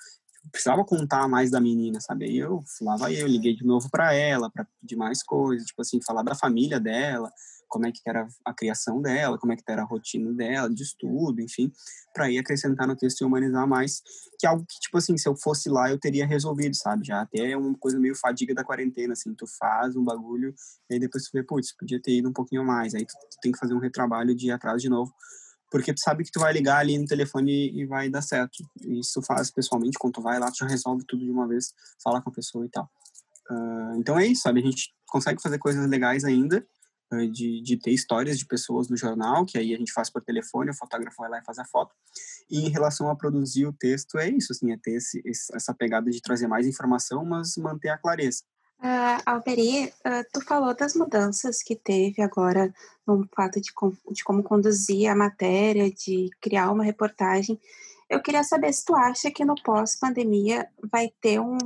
[0.51, 2.25] precisava contar mais da menina, sabe?
[2.25, 2.63] Aí eu
[2.97, 6.35] vai eu, liguei de novo para ela, para pedir mais coisas, tipo assim, falar da
[6.35, 7.31] família dela,
[7.67, 10.83] como é que era a criação dela, como é que era a rotina dela, de
[10.83, 11.71] estudo, enfim,
[12.13, 14.01] para ir acrescentar no texto e humanizar mais,
[14.39, 17.05] que é algo que, tipo assim, se eu fosse lá, eu teria resolvido, sabe?
[17.05, 20.53] Já até é uma coisa meio fadiga da quarentena, assim, tu faz um bagulho,
[20.89, 23.37] e aí depois tu vê, putz, podia ter ido um pouquinho mais, aí tu, tu
[23.41, 25.13] tem que fazer um retrabalho de ir atrás de novo,
[25.69, 28.63] porque tu sabe que tu vai ligar ali no telefone e vai dar certo.
[28.81, 32.21] Isso faz pessoalmente, quando tu vai lá, tu já resolve tudo de uma vez, fala
[32.21, 32.89] com a pessoa e tal.
[33.49, 34.61] Uh, então é isso, sabe?
[34.61, 36.65] A gente consegue fazer coisas legais ainda,
[37.13, 40.21] uh, de, de ter histórias de pessoas no jornal, que aí a gente faz por
[40.21, 41.93] telefone, o fotógrafo vai lá e faz a foto.
[42.49, 45.21] E em relação a produzir o texto, é isso, assim, é ter esse,
[45.53, 48.43] essa pegada de trazer mais informação, mas manter a clareza.
[48.79, 52.71] Uh, Alberi, uh, tu falou das mudanças que teve agora
[53.07, 57.59] no fato de, com, de como conduzir a matéria, de criar uma reportagem.
[58.09, 61.57] Eu queria saber se tu acha que no pós-pandemia vai ter um,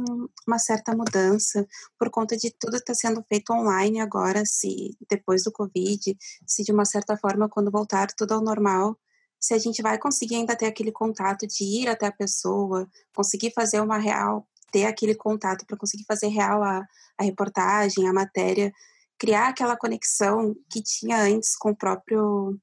[0.47, 1.67] uma certa mudança
[1.99, 6.63] por conta de tudo estar tá sendo feito online agora, se depois do Covid, se
[6.63, 8.97] de uma certa forma, quando voltar tudo ao normal,
[9.39, 13.51] se a gente vai conseguir ainda ter aquele contato de ir até a pessoa, conseguir
[13.53, 16.85] fazer uma real ter aquele contato para conseguir fazer real a,
[17.17, 18.71] a reportagem, a matéria,
[19.17, 22.57] criar aquela conexão que tinha antes com o próprio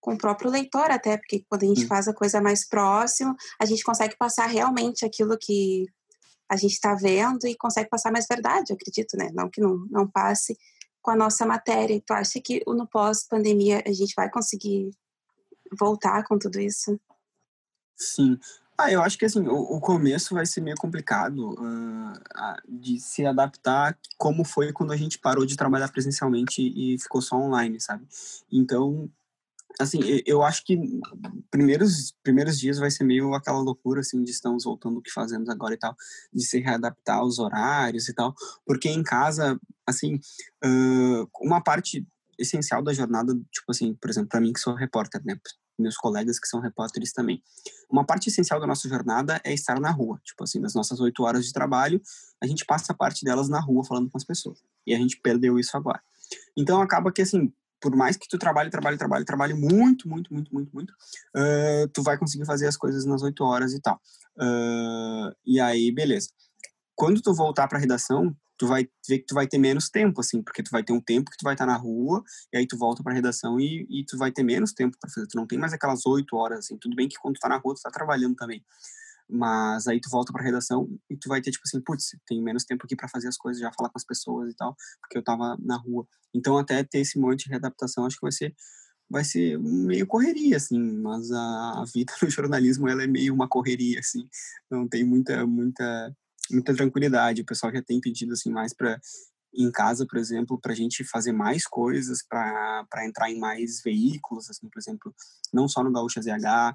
[0.00, 3.64] com o próprio leitor até, porque quando a gente faz a coisa mais próximo, a
[3.64, 5.86] gente consegue passar realmente aquilo que
[6.50, 9.30] a gente está vendo e consegue passar mais verdade, eu acredito, né?
[9.32, 10.58] Não que não, não passe,
[11.00, 12.02] com a nossa matéria.
[12.04, 14.90] Tu acha que no pós-pandemia a gente vai conseguir
[15.78, 16.98] voltar com tudo isso?
[17.96, 18.38] Sim.
[18.76, 22.12] Ah, eu acho que assim, o, o começo vai ser meio complicado uh,
[22.68, 27.36] de se adaptar como foi quando a gente parou de trabalhar presencialmente e ficou só
[27.36, 28.06] online, sabe?
[28.50, 29.10] Então,
[29.80, 30.78] assim, eu acho que
[31.50, 35.48] primeiros primeiros dias vai ser meio aquela loucura assim de estamos voltando o que fazemos
[35.48, 35.94] agora e tal,
[36.32, 38.34] de se readaptar aos horários e tal,
[38.66, 40.16] porque em casa, assim,
[40.64, 42.06] uh, uma parte
[42.38, 45.36] essencial da jornada, tipo assim, por exemplo, para mim que sou repórter, né,
[45.82, 47.42] meus colegas que são repórteres também.
[47.90, 50.20] Uma parte essencial da nossa jornada é estar na rua.
[50.24, 52.00] Tipo assim, nas nossas oito horas de trabalho,
[52.42, 54.62] a gente passa parte delas na rua falando com as pessoas.
[54.86, 56.00] E a gente perdeu isso agora.
[56.56, 60.54] Então acaba que assim, por mais que tu trabalhe, trabalhe, trabalhe, trabalhe muito, muito, muito,
[60.54, 60.92] muito, muito,
[61.36, 64.00] uh, tu vai conseguir fazer as coisas nas oito horas e tal.
[64.38, 66.28] Uh, e aí, beleza.
[66.94, 70.20] Quando tu voltar para a redação, tu vai ver que tu vai ter menos tempo,
[70.20, 72.22] assim, porque tu vai ter um tempo que tu vai estar na rua,
[72.52, 75.26] e aí tu volta pra redação e, e tu vai ter menos tempo para fazer.
[75.26, 76.78] Tu não tem mais aquelas oito horas, assim.
[76.78, 78.64] Tudo bem que quando tu tá na rua, tu tá trabalhando também.
[79.28, 82.64] Mas aí tu volta pra redação e tu vai ter, tipo assim, putz, tem menos
[82.64, 85.24] tempo aqui para fazer as coisas, já falar com as pessoas e tal, porque eu
[85.24, 86.06] tava na rua.
[86.32, 88.54] Então, até ter esse monte de readaptação, acho que vai ser
[89.10, 93.48] vai ser meio correria, assim, mas a, a vida no jornalismo, ela é meio uma
[93.48, 94.26] correria, assim,
[94.70, 96.16] não tem muita, muita
[96.50, 97.42] muita tranquilidade.
[97.42, 99.00] O pessoal já tem pedido assim mais para
[99.54, 104.48] em casa, por exemplo, para a gente fazer mais coisas, para entrar em mais veículos,
[104.48, 105.14] assim, por exemplo,
[105.52, 106.74] não só no Gaúcha ZH,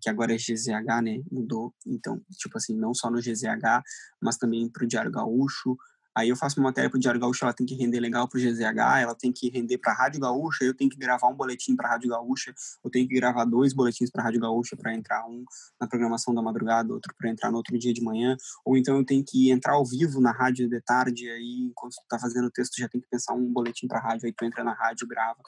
[0.00, 3.82] que agora é GZH, né, mudou, então, tipo assim, não só no GZH,
[4.22, 5.76] mas também para o Diário Gaúcho,
[6.16, 8.38] Aí eu faço uma matéria para o Diário Gaúcho, ela tem que render legal para
[8.38, 11.34] o GZH, ela tem que render para a Rádio Gaúcha, eu tenho que gravar um
[11.34, 14.76] boletim para a Rádio Gaúcha, eu tenho que gravar dois boletins para a Rádio Gaúcha
[14.76, 15.44] para entrar um
[15.80, 19.04] na programação da madrugada, outro para entrar no outro dia de manhã, ou então eu
[19.04, 22.50] tenho que entrar ao vivo na rádio de tarde, aí enquanto tu tá fazendo o
[22.50, 25.08] texto já tem que pensar um boletim para a rádio, aí tu entra na rádio,
[25.08, 25.40] grava.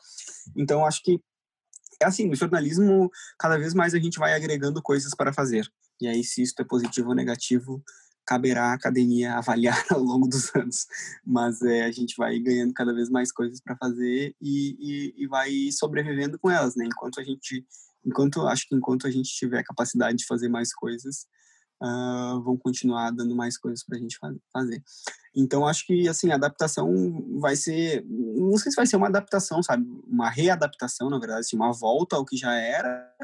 [0.57, 1.21] Então acho que
[2.01, 5.67] é assim, no jornalismo, cada vez mais a gente vai agregando coisas para fazer.
[6.01, 7.83] E aí, se isso é positivo ou negativo,
[8.27, 10.87] caberá à academia avaliar ao longo dos anos,
[11.25, 15.27] mas é, a gente vai ganhando cada vez mais coisas para fazer e, e, e,
[15.27, 16.85] vai sobrevivendo com elas, né?
[16.85, 17.65] Enquanto a gente,
[18.05, 21.27] enquanto acho que enquanto a gente tiver capacidade de fazer mais coisas,
[21.83, 24.19] uh, vão continuar dando mais coisas para a gente
[24.53, 24.83] fazer.
[25.35, 26.91] Então acho que assim a adaptação
[27.39, 31.57] vai ser, não sei se vai ser uma adaptação, sabe, uma readaptação na verdade, assim,
[31.57, 33.15] uma volta ao que já era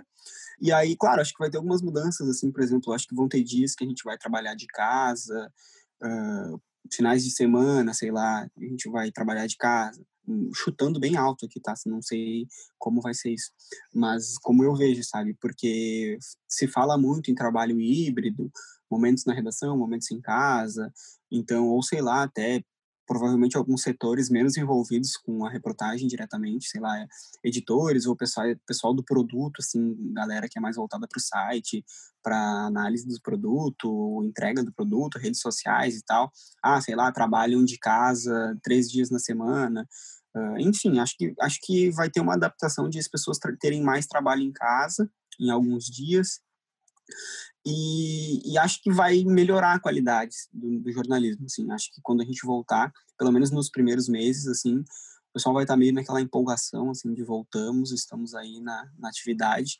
[0.62, 3.28] e aí, claro, acho que vai ter algumas mudanças, assim, por exemplo, acho que vão
[3.28, 5.52] ter dias que a gente vai trabalhar de casa,
[6.00, 6.62] uh,
[6.94, 11.46] finais de semana, sei lá, a gente vai trabalhar de casa, hum, chutando bem alto
[11.46, 11.74] aqui, tá?
[11.84, 12.46] Não sei
[12.78, 13.50] como vai ser isso,
[13.92, 15.36] mas como eu vejo, sabe?
[15.40, 16.16] Porque
[16.48, 18.48] se fala muito em trabalho híbrido,
[18.88, 20.92] momentos na redação, momentos em casa,
[21.28, 22.62] então, ou sei lá, até
[23.06, 27.06] provavelmente alguns setores menos envolvidos com a reportagem diretamente, sei lá,
[27.44, 31.84] editores ou pessoal, pessoal do produto, assim, galera que é mais voltada para o site,
[32.22, 36.30] para análise do produto, entrega do produto, redes sociais e tal.
[36.62, 39.86] Ah, sei lá, trabalham de casa três dias na semana.
[40.34, 44.06] Uh, enfim, acho que, acho que vai ter uma adaptação de as pessoas terem mais
[44.06, 46.40] trabalho em casa em alguns dias
[47.64, 52.20] e, e, acho que vai melhorar a qualidade do, do, jornalismo, assim, acho que quando
[52.20, 56.20] a gente voltar, pelo menos nos primeiros meses, assim, o pessoal vai estar meio naquela
[56.20, 59.78] empolgação, assim, de voltamos, estamos aí na, na atividade,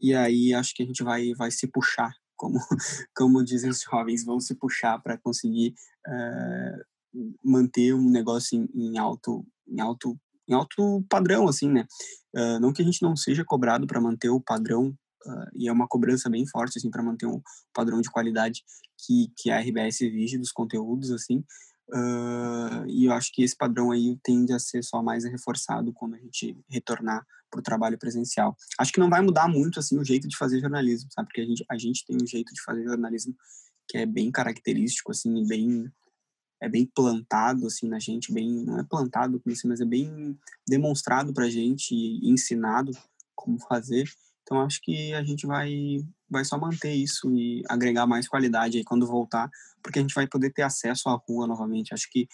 [0.00, 2.58] e aí acho que a gente vai, vai se puxar, como,
[3.14, 5.74] como dizem os jovens, vão se puxar para conseguir
[6.08, 11.86] uh, manter um negócio em, em, alto, em alto em alto padrão, assim, né?
[12.34, 14.92] Uh, não que a gente não seja cobrado para manter o padrão
[15.26, 17.40] uh, e é uma cobrança bem forte assim para manter um
[17.72, 18.62] padrão de qualidade
[18.98, 21.44] que, que a RBS exige dos conteúdos assim.
[21.88, 26.14] Uh, e eu acho que esse padrão aí tende a ser só mais reforçado quando
[26.14, 28.56] a gente retornar para o trabalho presencial.
[28.78, 31.28] Acho que não vai mudar muito assim o jeito de fazer jornalismo sabe?
[31.28, 33.36] Porque a gente a gente tem um jeito de fazer jornalismo
[33.86, 35.92] que é bem característico assim bem
[36.62, 41.34] é bem plantado assim na gente bem não é plantado assim, mas é bem demonstrado
[41.34, 42.92] para gente e ensinado
[43.34, 44.08] como fazer
[44.42, 48.84] então acho que a gente vai vai só manter isso e agregar mais qualidade aí
[48.84, 49.50] quando voltar,
[49.82, 51.92] porque a gente vai poder ter acesso à rua novamente.
[51.92, 52.26] Acho que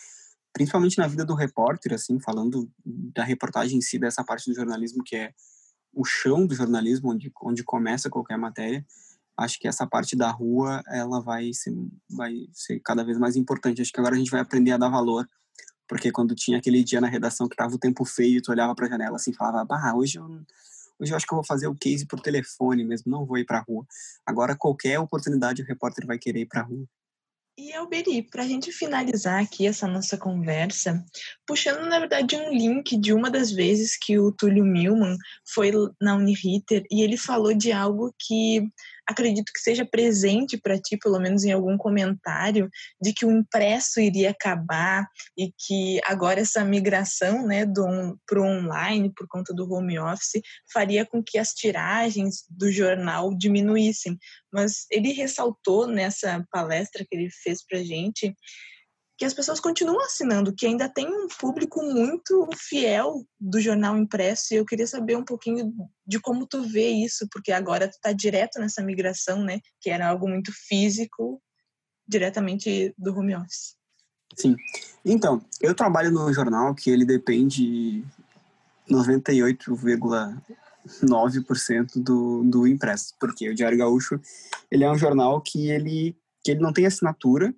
[0.53, 5.03] principalmente na vida do repórter, assim, falando da reportagem em si, dessa parte do jornalismo
[5.05, 5.33] que é
[5.92, 8.87] o chão do jornalismo, onde, onde começa qualquer matéria,
[9.37, 11.73] acho que essa parte da rua, ela vai ser,
[12.11, 13.81] vai ser cada vez mais importante.
[13.81, 15.29] Acho que agora a gente vai aprender a dar valor,
[15.88, 18.87] porque quando tinha aquele dia na redação que tava o tempo feio, tu olhava para
[18.87, 20.42] a janela assim, falava, bah, hoje eu
[21.00, 23.44] Hoje eu acho que eu vou fazer o case por telefone mesmo, não vou ir
[23.44, 23.87] para rua.
[24.26, 26.87] Agora, qualquer oportunidade, o repórter vai querer ir para rua.
[27.61, 31.04] E Alberi, para a gente finalizar aqui essa nossa conversa,
[31.44, 35.16] puxando na verdade um link de uma das vezes que o Túlio Milman
[35.52, 38.62] foi na Uniriter e ele falou de algo que
[39.09, 42.68] acredito que seja presente para ti, pelo menos em algum comentário,
[43.01, 47.64] de que o impresso iria acabar e que agora essa migração né,
[48.27, 53.35] para o online, por conta do home office, faria com que as tiragens do jornal
[53.35, 54.18] diminuíssem.
[54.53, 58.35] Mas ele ressaltou nessa palestra que ele fez para gente
[59.18, 64.54] que as pessoas continuam assinando, que ainda tem um público muito fiel do jornal impresso.
[64.54, 65.74] E eu queria saber um pouquinho
[66.07, 69.59] de como tu vê isso, porque agora tu está direto nessa migração, né?
[69.81, 71.42] Que era algo muito físico,
[72.07, 73.74] diretamente do home office.
[74.37, 74.54] Sim.
[75.04, 78.04] Então, eu trabalho num jornal que ele depende
[78.88, 84.20] 98,9% do, do impresso, porque o Diário Gaúcho
[84.70, 87.52] ele é um jornal que ele, que ele não tem assinatura,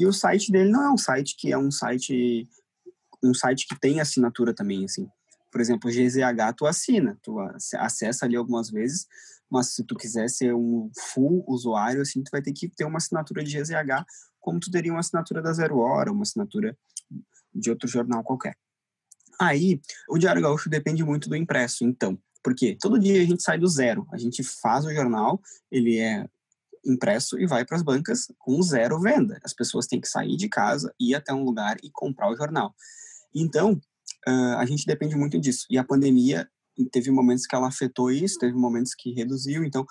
[0.00, 2.48] e o site dele não é um site que é um site
[3.22, 5.06] um site que tem assinatura também, assim.
[5.52, 7.38] Por exemplo, o GZH tu assina, tu
[7.76, 9.06] acessa ali algumas vezes,
[9.50, 12.96] mas se tu quiser ser um full usuário, assim, tu vai ter que ter uma
[12.96, 14.06] assinatura de GZH,
[14.40, 16.74] como tu teria uma assinatura da Zero Hora, uma assinatura
[17.54, 18.56] de outro jornal qualquer.
[19.38, 22.18] Aí, o Diário Gaúcho depende muito do impresso, então.
[22.42, 26.26] Porque todo dia a gente sai do zero, a gente faz o jornal, ele é
[26.84, 29.38] impresso e vai para as bancas com zero venda.
[29.44, 32.74] As pessoas têm que sair de casa, ir até um lugar e comprar o jornal.
[33.34, 33.72] Então,
[34.26, 35.66] uh, a gente depende muito disso.
[35.70, 36.48] E a pandemia
[36.92, 39.64] teve momentos que ela afetou isso, teve momentos que reduziu.
[39.64, 39.84] Então,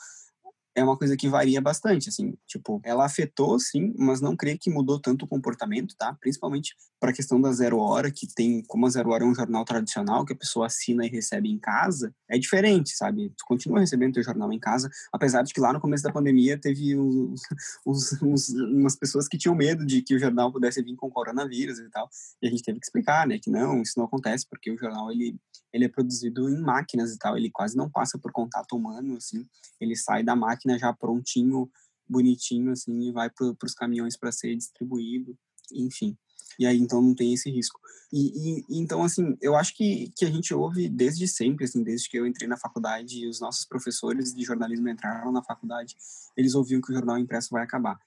[0.76, 4.70] é uma coisa que varia bastante, assim, tipo, ela afetou, sim, mas não creio que
[4.70, 6.16] mudou tanto o comportamento, tá?
[6.20, 9.34] Principalmente para a questão da Zero Hora, que tem, como a Zero Hora é um
[9.34, 13.30] jornal tradicional, que a pessoa assina e recebe em casa, é diferente, sabe?
[13.38, 16.58] Tu continua recebendo teu jornal em casa, apesar de que lá no começo da pandemia
[16.58, 17.42] teve uns,
[17.86, 21.80] uns, uns, umas pessoas que tinham medo de que o jornal pudesse vir com coronavírus
[21.80, 22.10] e tal,
[22.42, 25.12] e a gente teve que explicar, né, que não, isso não acontece, porque o jornal,
[25.12, 25.36] ele,
[25.74, 29.46] ele é produzido em máquinas e tal, ele quase não passa por contato humano, assim,
[29.80, 31.70] ele sai da máquina já prontinho,
[32.08, 35.38] bonitinho, assim, e vai para os caminhões para ser distribuído,
[35.72, 36.18] enfim.
[36.58, 37.80] E aí, então, não tem esse risco.
[38.12, 42.10] E, e, então, assim, eu acho que, que a gente ouve desde sempre, assim, desde
[42.10, 45.96] que eu entrei na faculdade e os nossos professores de jornalismo entraram na faculdade,
[46.36, 47.98] eles ouviam que o jornal impresso vai acabar.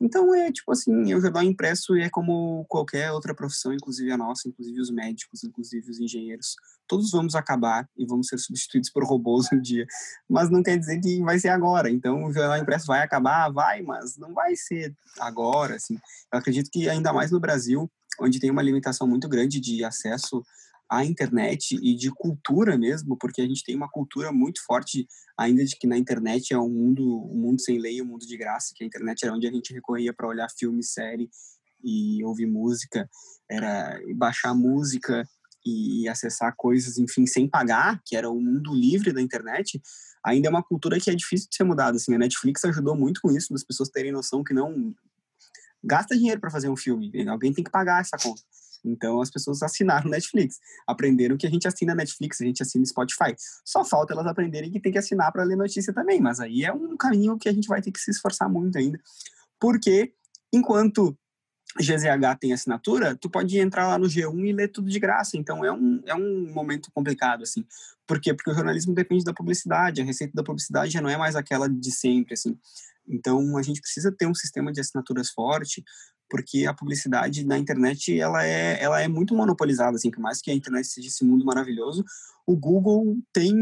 [0.00, 4.48] Então é tipo assim, o jornal impresso é como qualquer outra profissão, inclusive a nossa,
[4.48, 6.56] inclusive os médicos, inclusive os engenheiros.
[6.86, 9.86] Todos vamos acabar e vamos ser substituídos por robôs um dia,
[10.28, 11.90] mas não quer dizer que vai ser agora.
[11.90, 15.94] Então o jornal impresso vai acabar, vai, mas não vai ser agora, assim.
[16.32, 20.42] Eu acredito que ainda mais no Brasil, onde tem uma limitação muito grande de acesso
[20.88, 25.64] à internet e de cultura mesmo, porque a gente tem uma cultura muito forte ainda
[25.64, 28.72] de que na internet é um mundo, um mundo sem lei, um mundo de graça,
[28.74, 31.28] que a internet era onde a gente recorria para olhar filme, série
[31.82, 33.08] e ouvir música,
[33.50, 35.28] era baixar música
[35.64, 39.80] e acessar coisas, enfim, sem pagar, que era o mundo livre da internet,
[40.24, 43.20] ainda é uma cultura que é difícil de ser mudada, assim, a Netflix ajudou muito
[43.20, 44.94] com isso, das pessoas terem noção que não
[45.82, 48.42] gasta dinheiro para fazer um filme, alguém tem que pagar essa conta.
[48.84, 53.34] Então as pessoas assinaram Netflix, aprenderam que a gente assina Netflix, a gente assina Spotify.
[53.64, 56.72] Só falta elas aprenderem que tem que assinar para ler notícia também, mas aí é
[56.72, 58.98] um caminho que a gente vai ter que se esforçar muito ainda,
[59.60, 60.12] porque
[60.52, 61.16] enquanto
[61.78, 65.36] GZH tem assinatura, tu pode entrar lá no G1 e ler tudo de graça.
[65.36, 67.64] Então é um, é um momento complicado, assim.
[68.06, 68.32] Por quê?
[68.32, 70.00] Porque o jornalismo depende da publicidade.
[70.00, 72.58] A receita da publicidade já não é mais aquela de sempre, assim.
[73.08, 75.82] Então a gente precisa ter um sistema de assinaturas forte,
[76.28, 80.50] porque a publicidade na internet ela é, ela é muito monopolizada, assim, por mais que
[80.50, 82.04] a internet seja esse mundo maravilhoso,
[82.46, 83.52] o Google tem,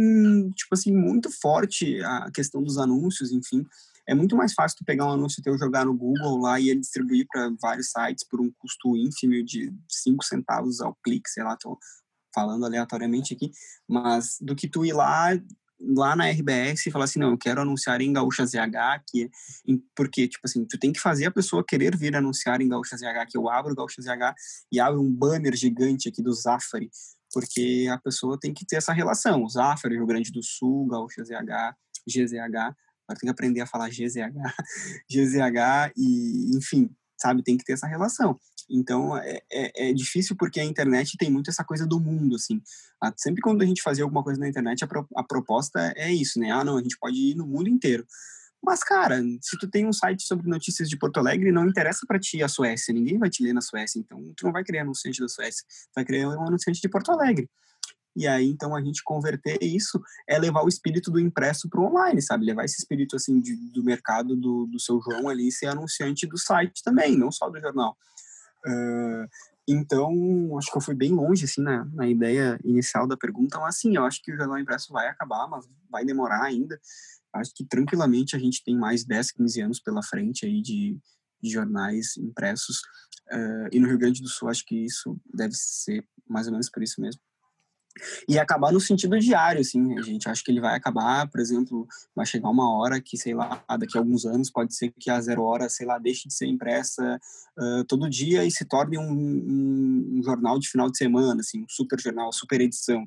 [0.50, 3.64] tipo assim, muito forte a questão dos anúncios, enfim,
[4.07, 6.80] é muito mais fácil tu pegar um anúncio teu, jogar no Google lá e ele
[6.80, 11.57] distribuir para vários sites por um custo ínfimo de 5 centavos ao clique, sei lá,
[11.57, 11.78] tô
[12.35, 13.50] falando aleatoriamente aqui,
[13.88, 15.30] mas do que tu ir lá
[15.80, 19.30] lá na RBS e falar assim, não, eu quero anunciar em Gaúcha ZH, que,
[19.94, 23.26] porque, tipo assim, tu tem que fazer a pessoa querer vir anunciar em Gaúcha ZH,
[23.28, 24.34] que eu abro o Gaúcha ZH
[24.72, 26.90] e abro um banner gigante aqui do Zafari,
[27.32, 31.24] porque a pessoa tem que ter essa relação, o Zafari, Rio Grande do Sul, Gaúcha
[31.24, 31.74] ZH,
[32.08, 34.32] GZH, agora tem que aprender a falar GZH,
[35.10, 38.38] GZH e, enfim, sabe, tem que ter essa relação.
[38.68, 42.62] Então, é, é, é, difícil porque a internet tem muito essa coisa do mundo, assim.
[43.02, 46.12] Ah, sempre quando a gente fazia alguma coisa na internet, a, pro, a proposta é
[46.12, 46.50] isso, né?
[46.50, 48.06] Ah, não, a gente pode ir no mundo inteiro.
[48.62, 52.19] Mas, cara, se tu tem um site sobre notícias de Porto Alegre, não interessa para
[52.19, 55.21] ti a Suécia, ninguém vai te ler na Suécia, então tu não vai criar anunciante
[55.21, 57.48] da Suécia, tu vai criar um anunciante de Porto Alegre.
[58.17, 61.87] E aí, então, a gente converter isso é levar o espírito do impresso para o
[61.87, 62.46] online, sabe?
[62.46, 66.38] Levar esse espírito, assim, de, do mercado do, do seu João ali, ser anunciante do
[66.38, 67.96] site também, não só do jornal.
[68.67, 69.27] Uh,
[69.67, 73.77] então, acho que eu fui bem longe, assim, na, na ideia inicial da pergunta, mas,
[73.77, 76.81] assim, eu acho que o jornal impresso vai acabar, mas vai demorar ainda.
[77.33, 80.96] Acho que, tranquilamente, a gente tem mais 10, 15 anos pela frente aí de,
[81.42, 82.79] de jornais impressos.
[83.33, 86.71] Uh, e no Rio Grande do Sul, acho que isso deve ser mais ou menos
[86.71, 87.21] por isso mesmo
[88.29, 92.27] e acabar no sentido diário, assim, gente acha que ele vai acabar, por exemplo, vai
[92.27, 95.42] chegar uma hora que, sei lá, daqui a alguns anos pode ser que a zero
[95.42, 97.21] hora, sei lá, deixe de ser impressa
[97.59, 101.63] uh, todo dia e se torne um, um, um, jornal de final de semana, assim,
[101.63, 103.07] um super jornal, super edição,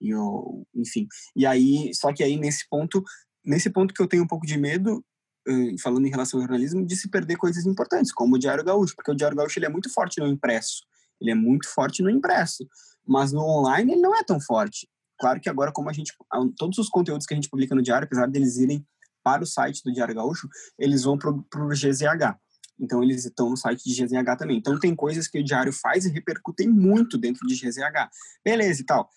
[0.00, 3.02] e eu, enfim, e aí, só que aí nesse ponto,
[3.44, 5.02] nesse ponto que eu tenho um pouco de medo,
[5.48, 8.94] uh, falando em relação ao jornalismo, de se perder coisas importantes, como o Diário Gaúcho,
[8.94, 10.82] porque o Diário Gaúcho ele é muito forte no impresso,
[11.20, 12.66] ele é muito forte no impresso,
[13.06, 14.88] mas no online ele não é tão forte.
[15.18, 16.12] Claro que agora, como a gente,
[16.56, 18.84] todos os conteúdos que a gente publica no Diário, apesar deles irem
[19.22, 20.48] para o site do Diário Gaúcho,
[20.78, 22.36] eles vão para o GZH.
[22.80, 24.56] Então, eles estão no site de GZH também.
[24.56, 28.10] Então, tem coisas que o Diário faz e repercutem muito dentro de GZH.
[28.44, 29.08] Beleza e tal.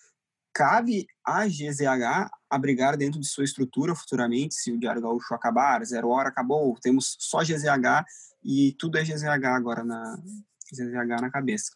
[0.54, 6.08] Cabe a GZH abrigar dentro de sua estrutura futuramente, se o Diário Gaúcho acabar, zero
[6.08, 8.04] hora acabou, temos só GZH
[8.44, 10.16] e tudo é GZH agora na
[10.72, 11.72] GZH na cabeça.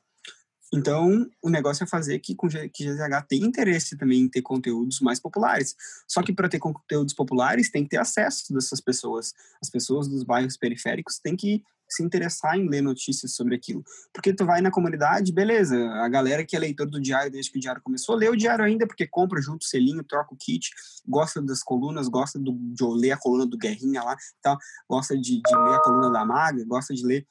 [0.73, 2.37] Então, o negócio é fazer que,
[2.73, 5.77] que GZH tenha interesse também em ter conteúdos mais populares.
[6.07, 9.35] Só que para ter conteúdos populares, tem que ter acesso dessas pessoas.
[9.61, 11.63] As pessoas dos bairros periféricos têm que
[11.93, 13.85] se interessar em ler notícias sobre aquilo.
[14.13, 17.59] Porque tu vai na comunidade, beleza, a galera que é leitor do diário desde que
[17.59, 20.71] o diário começou, lê o diário ainda porque compra junto o selinho, troca o kit,
[21.07, 24.57] gosta das colunas, gosta do, de ler a coluna do Guerrinha lá, tá?
[24.89, 27.27] gosta de, de ler a coluna da Maga, gosta de ler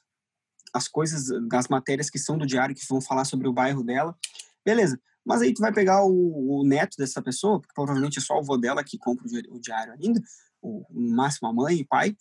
[0.74, 4.16] as coisas, as matérias que são do diário, que vão falar sobre o bairro dela,
[4.64, 5.00] beleza.
[5.24, 8.38] Mas aí tu vai pegar o, o neto dessa pessoa, porque provavelmente é só o
[8.38, 10.20] avô dela que compra o diário ainda,
[10.62, 12.16] o, máximo a mãe e pai,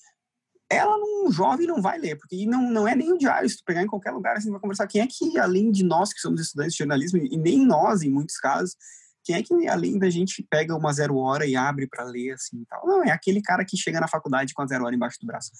[0.69, 3.63] ela não jovem não vai ler, porque não, não é nem o diário, se tu
[3.65, 6.41] pegar em qualquer lugar, assim, vai conversar, quem é que, além de nós que somos
[6.41, 8.75] estudantes de jornalismo, e nem nós, em muitos casos,
[9.23, 12.63] quem é que, além da gente, pega uma zero hora e abre para ler, assim,
[12.67, 12.85] tal?
[12.85, 15.51] Não, é aquele cara que chega na faculdade com a zero hora embaixo do braço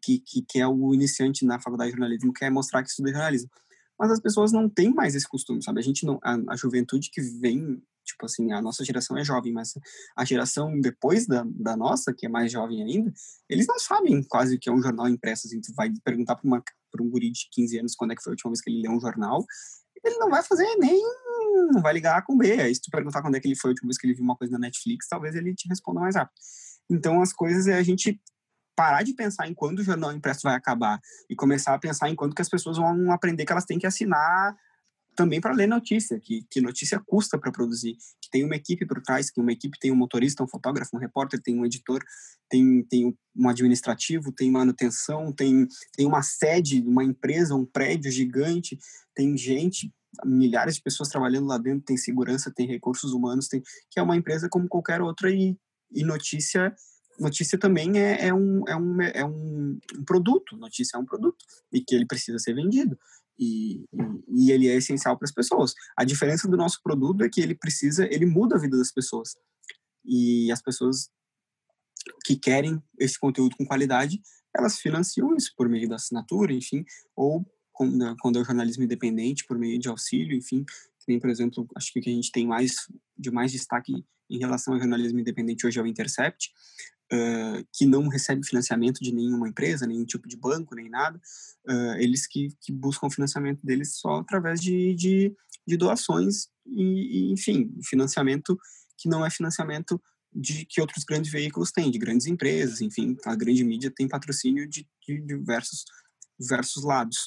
[0.00, 3.50] que, que, que é o iniciante na faculdade de jornalismo, quer mostrar que estuda jornalismo.
[3.98, 5.80] Mas as pessoas não têm mais esse costume, sabe?
[5.80, 9.52] A gente não, a, a juventude que vem, tipo assim, a nossa geração é jovem,
[9.52, 9.74] mas
[10.16, 13.12] a geração depois da, da nossa, que é mais jovem ainda,
[13.48, 15.46] eles não sabem quase o que é um jornal impresso.
[15.46, 18.34] Assim, tu vai perguntar para um guri de 15 anos quando é que foi a
[18.34, 19.44] última vez que ele leu um jornal,
[20.02, 21.00] ele não vai fazer nem
[21.72, 22.52] não vai ligar com B.
[22.60, 24.24] Aí se tu perguntar quando é que ele foi a última vez que ele viu
[24.24, 26.34] uma coisa na Netflix, talvez ele te responda mais rápido.
[26.90, 28.20] Então as coisas é a gente
[28.74, 32.16] parar de pensar em quando o jornal impresso vai acabar e começar a pensar em
[32.16, 34.56] quando que as pessoas vão aprender que elas têm que assinar
[35.14, 39.00] também para ler notícia, que, que notícia custa para produzir, que tem uma equipe por
[39.00, 42.02] trás, que uma equipe tem um motorista, um fotógrafo, um repórter, tem um editor,
[42.48, 45.66] tem, tem um administrativo, tem manutenção, tem,
[45.96, 48.78] tem uma sede, uma empresa, um prédio gigante,
[49.14, 49.92] tem gente,
[50.24, 54.16] milhares de pessoas trabalhando lá dentro, tem segurança, tem recursos humanos, tem que é uma
[54.16, 55.56] empresa como qualquer outra e,
[55.92, 56.74] e notícia
[57.18, 61.80] notícia também é, é, um, é, um, é um, produto, notícia é um produto e
[61.80, 62.98] que ele precisa ser vendido.
[63.38, 65.74] E, e, e ele é essencial para as pessoas.
[65.96, 69.36] A diferença do nosso produto é que ele precisa, ele muda a vida das pessoas.
[70.04, 71.10] E as pessoas
[72.24, 74.20] que querem esse conteúdo com qualidade,
[74.56, 76.84] elas financiam isso por meio da assinatura, enfim,
[77.16, 80.64] ou quando é o jornalismo independente, por meio de auxílio, enfim,
[81.08, 82.88] nem, por exemplo, acho que o que a gente tem mais
[83.18, 86.52] de mais destaque em relação ao jornalismo independente hoje é o Intercept,
[87.72, 91.20] que não recebe financiamento de nenhuma empresa, nenhum tipo de banco, nem nada,
[91.68, 95.34] uh, eles que, que, buscam financiamento deles só através de, de,
[95.66, 98.58] de doações e, e, enfim, financiamento
[98.96, 100.00] que não é financiamento
[100.32, 104.68] de que outros grandes veículos têm, de grandes empresas, enfim, a grande mídia tem patrocínio
[104.68, 105.84] de, de diversos,
[106.38, 107.26] diversos lados.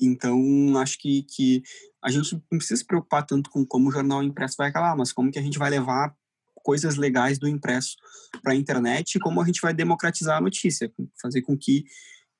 [0.00, 0.38] Então,
[0.78, 1.62] acho que, que
[2.02, 5.12] a gente não precisa se preocupar tanto com como o jornal impresso vai acabar, mas
[5.12, 6.14] como que a gente vai levar
[6.62, 7.96] coisas legais do impresso
[8.42, 11.84] para a internet e como a gente vai democratizar a notícia, fazer com que,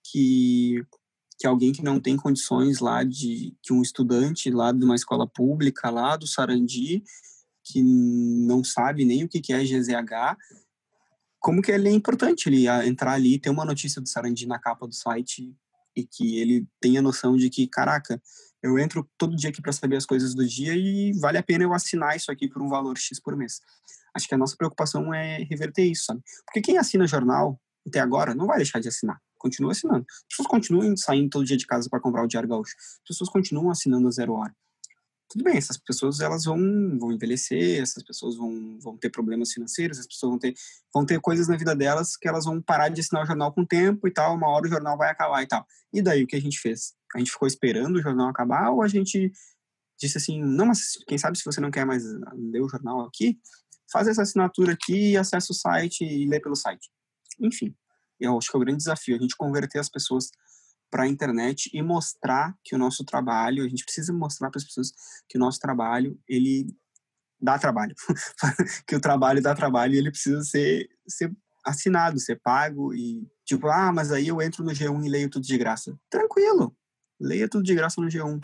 [0.05, 0.85] que,
[1.39, 5.27] que alguém que não tem condições lá de que um estudante lá de uma escola
[5.27, 7.03] pública lá do Sarandi
[7.64, 10.39] que não sabe nem o que é GZH,
[11.39, 14.87] como que ele é importante ele entrar ali ter uma notícia do Sarandi na capa
[14.87, 15.55] do site
[15.95, 18.21] e que ele tenha noção de que, caraca,
[18.63, 21.65] eu entro todo dia aqui para saber as coisas do dia e vale a pena
[21.65, 23.61] eu assinar isso aqui por um valor X por mês.
[24.15, 26.21] Acho que a nossa preocupação é reverter isso, sabe?
[26.45, 29.19] Porque quem assina jornal até agora não vai deixar de assinar.
[29.39, 30.05] Continua assinando.
[30.09, 32.75] As pessoas continuam saindo todo dia de casa para comprar o Diário Gaúcho.
[32.77, 34.55] As pessoas continuam assinando a Zero Hora.
[35.29, 36.57] Tudo bem, essas pessoas elas vão,
[36.99, 40.55] vão envelhecer, essas pessoas vão, vão ter problemas financeiros, essas pessoas vão ter,
[40.93, 43.61] vão ter coisas na vida delas que elas vão parar de assinar o jornal com
[43.61, 45.66] o tempo e tal, uma hora o jornal vai acabar e tal.
[45.93, 46.95] E daí o que a gente fez?
[47.14, 49.31] A gente ficou esperando o jornal acabar ou a gente
[50.01, 52.05] disse assim, não, mas quem sabe se você não quer mais
[52.35, 53.39] ler o jornal aqui,
[53.93, 56.89] faz essa assinatura aqui, acessa o site e lê pelo site.
[57.41, 57.74] Enfim,
[58.18, 60.31] eu acho que é o grande desafio, a gente converter as pessoas
[60.91, 64.64] para a internet e mostrar que o nosso trabalho, a gente precisa mostrar para as
[64.64, 64.93] pessoas
[65.28, 66.66] que o nosso trabalho, ele
[67.41, 67.95] dá trabalho.
[68.86, 71.32] que o trabalho dá trabalho e ele precisa ser, ser
[71.64, 75.47] assinado, ser pago e tipo, ah, mas aí eu entro no G1 e leio tudo
[75.47, 75.99] de graça.
[76.11, 76.76] Tranquilo,
[77.20, 78.41] leia tudo de graça no G1.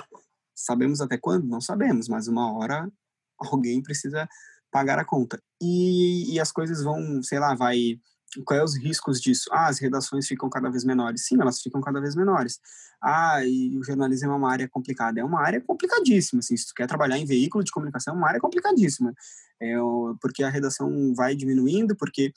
[0.54, 1.46] Sabemos até quando?
[1.46, 2.90] Não sabemos, mas uma hora
[3.38, 4.28] alguém precisa
[4.70, 5.40] pagar a conta.
[5.62, 7.98] E, e as coisas vão, sei lá, vai
[8.42, 9.48] quais é os riscos disso?
[9.52, 11.26] Ah, as redações ficam cada vez menores.
[11.26, 12.58] Sim, elas ficam cada vez menores.
[13.02, 15.20] Ah, e o jornalismo é uma área complicada.
[15.20, 16.40] É uma área complicadíssima.
[16.40, 19.14] Assim, se tu quer trabalhar em veículo de comunicação, é uma área complicadíssima.
[19.60, 19.76] É,
[20.20, 22.32] porque a redação vai diminuindo, porque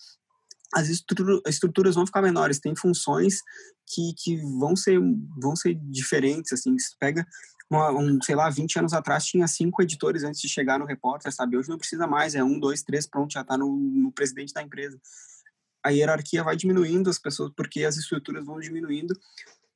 [0.74, 2.60] as estruturas vão ficar menores.
[2.60, 3.42] Tem funções
[3.86, 5.00] que, que vão, ser,
[5.42, 6.54] vão ser diferentes.
[6.54, 7.26] Assim, se pega
[7.70, 11.34] uma, um, sei lá, 20 anos atrás tinha cinco editores antes de chegar no repórter,
[11.34, 11.58] sabe?
[11.58, 14.62] Hoje não precisa mais, é um, dois, três, pronto, já está no, no presidente da
[14.62, 14.98] empresa
[15.84, 19.18] a hierarquia vai diminuindo as pessoas, porque as estruturas vão diminuindo,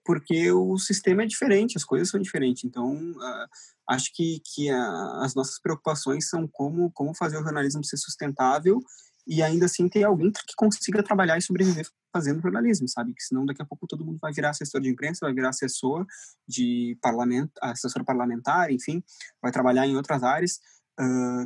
[0.04, 2.64] porque o sistema é diferente, as coisas são diferentes.
[2.64, 3.48] Então, uh,
[3.88, 8.82] acho que, que a, as nossas preocupações são como, como fazer o jornalismo ser sustentável
[9.28, 13.14] e ainda assim ter alguém que consiga trabalhar e sobreviver fazendo jornalismo, sabe?
[13.14, 16.06] Que senão daqui a pouco todo mundo vai virar assessor de imprensa, vai virar assessor
[16.48, 19.02] de parlamento, assessor parlamentar, enfim,
[19.42, 20.60] vai trabalhar em outras áreas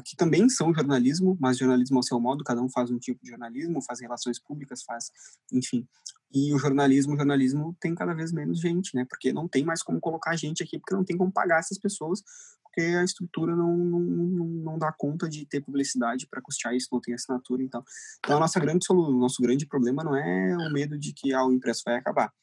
[0.05, 3.29] que também são jornalismo, mas jornalismo ao seu modo, cada um faz um tipo de
[3.29, 5.11] jornalismo, faz relações públicas, faz,
[5.51, 5.87] enfim.
[6.33, 9.05] E o jornalismo, o jornalismo tem cada vez menos gente, né?
[9.07, 12.21] Porque não tem mais como colocar gente aqui, porque não tem como pagar essas pessoas,
[12.63, 16.89] porque a estrutura não, não, não, não dá conta de ter publicidade para custear isso,
[16.91, 17.83] não tem assinatura, então.
[18.19, 21.45] Então, a nossa grande, o nosso grande problema não é o medo de que ah,
[21.45, 22.33] o impresso vai acabar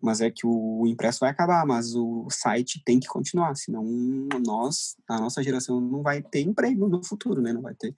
[0.00, 3.84] mas é que o impresso vai acabar, mas o site tem que continuar, senão
[4.46, 7.52] nós, a nossa geração não vai ter emprego no futuro, né?
[7.52, 7.94] Não vai ter,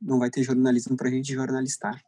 [0.00, 2.00] não vai ter jornalismo para a gente jornalistar.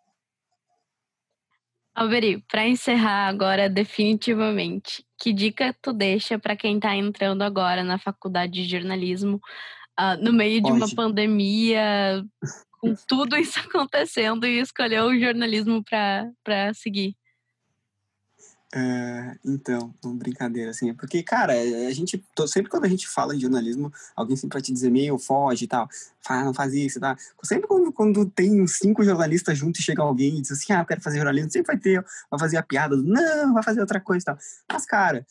[1.94, 7.98] Alberi, para encerrar agora definitivamente, que dica tu deixa para quem está entrando agora na
[7.98, 9.40] faculdade de jornalismo,
[9.98, 12.24] uh, no meio de uma pandemia,
[12.80, 17.14] com tudo isso acontecendo e escolheu o jornalismo para seguir?
[18.72, 23.08] É, então, uma brincadeira, assim, é porque, cara, é, a gente, sempre quando a gente
[23.08, 25.88] fala em jornalismo, alguém sempre vai te dizer, meio, foge e tal,
[26.20, 27.16] fala, não faz isso e tal.
[27.42, 30.86] Sempre quando, quando tem cinco jornalistas juntos e chega alguém e diz assim, ah, eu
[30.86, 34.22] quero fazer jornalismo, sempre vai ter, vai fazer a piada, não, vai fazer outra coisa
[34.22, 34.38] e tal.
[34.72, 35.26] Mas, cara,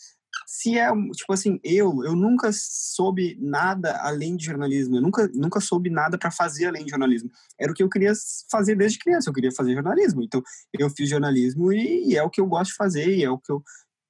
[0.51, 5.59] se é, tipo assim, eu, eu nunca soube nada além de jornalismo, eu nunca, nunca
[5.59, 7.29] soube nada para fazer além de jornalismo.
[7.57, 8.13] Era o que eu queria
[8.49, 10.23] fazer desde criança, eu queria fazer jornalismo.
[10.23, 10.41] Então,
[10.73, 13.37] eu fiz jornalismo e, e é o que eu gosto de fazer, e é o
[13.37, 13.61] que eu,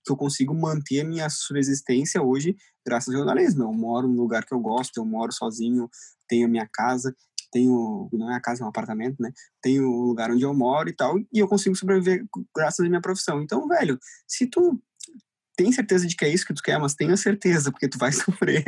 [0.06, 2.56] que eu consigo manter a minha subsistência hoje
[2.88, 3.64] graças ao jornalismo.
[3.64, 5.90] Eu moro num lugar que eu gosto, eu moro sozinho,
[6.26, 7.14] tenho a minha casa,
[7.52, 9.34] tenho, não é a casa, é um apartamento, né?
[9.62, 12.26] Tenho o lugar onde eu moro e tal, e eu consigo sobreviver
[12.56, 13.42] graças à minha profissão.
[13.42, 14.82] Então, velho, se tu
[15.60, 18.12] tem certeza de que é isso que tu quer, mas tenha certeza, porque tu vai
[18.14, 18.64] sofrer.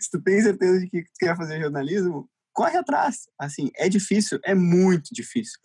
[0.00, 3.28] Se tu tem certeza de que tu quer fazer jornalismo, corre atrás.
[3.38, 5.58] Assim, é difícil, é muito difícil.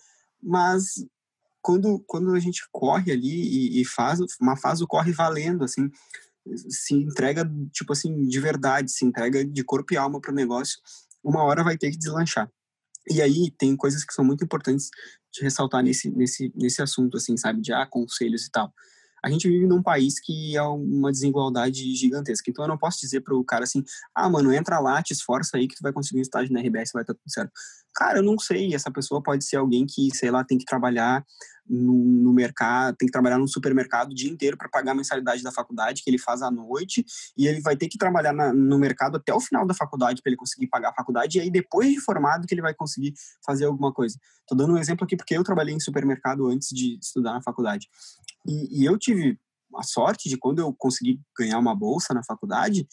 [0.44, 1.06] Mas
[1.62, 5.90] quando, quando a gente corre ali e, e faz, uma faz o corre valendo, assim,
[6.70, 10.82] se entrega, tipo assim, de verdade, se entrega de corpo e alma para o negócio,
[11.24, 12.52] uma hora vai ter que deslanchar.
[13.10, 14.90] E aí tem coisas que são muito importantes
[15.32, 18.74] de ressaltar nesse, nesse, nesse assunto, assim, sabe, de ah, conselhos e tal
[19.24, 22.50] a gente vive num país que é uma desigualdade gigantesca.
[22.50, 23.84] Então eu não posso dizer para o cara assim,
[24.16, 26.92] ah, mano, entra lá, te esforça aí que tu vai conseguir um estágio na RBS,
[26.94, 27.52] vai estar tudo certo.
[27.94, 31.26] Cara, eu não sei, essa pessoa pode ser alguém que, sei lá, tem que trabalhar
[31.70, 35.42] no, no mercado, tem que trabalhar no supermercado o dia inteiro para pagar a mensalidade
[35.42, 37.06] da faculdade que ele faz à noite,
[37.38, 40.30] e ele vai ter que trabalhar na, no mercado até o final da faculdade para
[40.30, 43.14] ele conseguir pagar a faculdade, e aí depois de formado que ele vai conseguir
[43.46, 44.18] fazer alguma coisa.
[44.48, 47.88] Tô dando um exemplo aqui porque eu trabalhei em supermercado antes de estudar na faculdade.
[48.46, 49.40] E, e eu tive
[49.76, 52.86] a sorte de quando eu consegui ganhar uma bolsa na faculdade,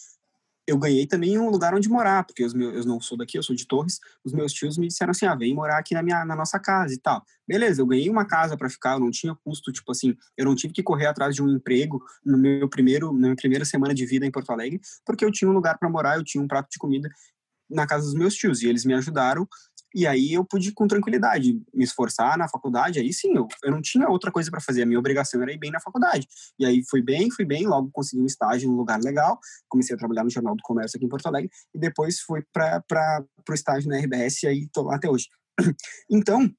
[0.69, 3.43] eu ganhei também um lugar onde morar, porque os meus, eu não sou daqui, eu
[3.43, 3.99] sou de Torres.
[4.23, 6.93] Os meus tios me disseram assim: ah, vem morar aqui na, minha, na nossa casa
[6.93, 7.25] e tal.
[7.47, 10.55] Beleza, eu ganhei uma casa para ficar, eu não tinha custo, tipo assim, eu não
[10.55, 14.05] tive que correr atrás de um emprego no meu primeiro, na minha primeira semana de
[14.05, 16.69] vida em Porto Alegre, porque eu tinha um lugar para morar, eu tinha um prato
[16.71, 17.09] de comida
[17.71, 19.49] na casa dos meus tios, e eles me ajudaram
[19.95, 22.99] E aí eu pude, com tranquilidade, me esforçar na faculdade.
[22.99, 24.83] Aí sim, eu, eu não tinha outra coisa para fazer.
[24.83, 26.27] A minha obrigação era ir bem na faculdade.
[26.59, 27.67] E aí fui bem, fui bem.
[27.67, 29.39] Logo consegui um estágio num lugar legal.
[29.69, 31.51] Comecei a trabalhar no Jornal do Comércio aqui em Porto Alegre.
[31.75, 34.43] E depois fui para o estágio na RBS.
[34.43, 35.27] E aí estou lá até hoje.
[36.11, 36.51] Então,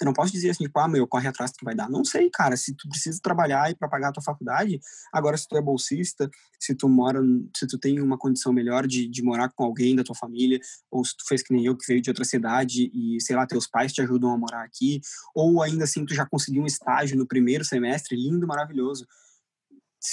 [0.00, 1.88] eu não posso dizer assim, tipo, ah, meu, corre atrás que vai dar.
[1.88, 2.56] Não sei, cara.
[2.56, 4.80] Se tu precisa trabalhar e para pagar a tua faculdade,
[5.12, 6.28] agora se tu é bolsista,
[6.58, 7.20] se tu mora,
[7.56, 10.58] se tu tem uma condição melhor de, de morar com alguém da tua família,
[10.90, 13.46] ou se tu fez que nem eu, que veio de outra cidade e, sei lá,
[13.46, 15.00] teus pais te ajudam a morar aqui,
[15.34, 19.06] ou ainda assim tu já conseguiu um estágio no primeiro semestre, lindo, maravilhoso.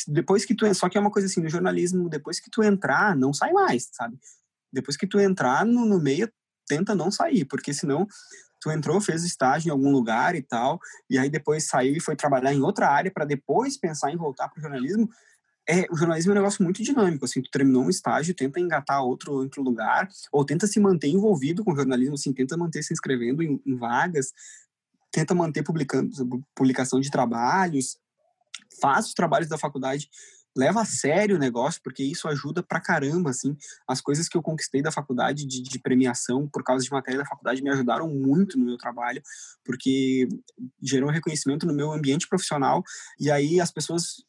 [0.07, 3.15] Depois que tu, só que é uma coisa assim, no jornalismo, depois que tu entrar,
[3.15, 4.17] não sai mais, sabe?
[4.71, 6.31] Depois que tu entrar no, no meio,
[6.67, 8.07] tenta não sair, porque senão
[8.61, 12.15] tu entrou, fez estágio em algum lugar e tal, e aí depois saiu e foi
[12.15, 15.09] trabalhar em outra área para depois pensar em voltar para o jornalismo.
[15.67, 19.03] É, o jornalismo é um negócio muito dinâmico, assim, tu terminou um estágio, tenta engatar
[19.03, 22.93] outro, outro lugar, ou tenta se manter envolvido com o jornalismo, assim, tenta manter se
[22.93, 24.31] inscrevendo em, em vagas,
[25.11, 26.11] tenta manter publicando,
[26.55, 27.97] publicação de trabalhos,
[28.79, 30.09] faz os trabalhos da faculdade
[30.55, 33.55] leva a sério o negócio, porque isso ajuda pra caramba, assim.
[33.87, 37.25] As coisas que eu conquistei da faculdade de, de, premiação por causa de matéria da
[37.25, 39.21] faculdade me ajudaram muito no meu trabalho,
[39.63, 40.27] porque
[40.81, 42.83] gerou reconhecimento no meu ambiente profissional
[43.19, 44.25] e aí as pessoas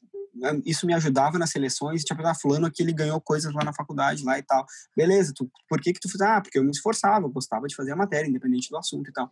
[0.64, 4.24] isso me ajudava nas seleções, tipo, ah, fulano aqui ele ganhou coisas lá na faculdade,
[4.24, 4.64] lá e tal.
[4.96, 6.20] Beleza, tu, por que que tu fez?
[6.22, 9.12] Ah, porque eu me esforçava, eu gostava de fazer a matéria, independente do assunto e
[9.12, 9.30] tal.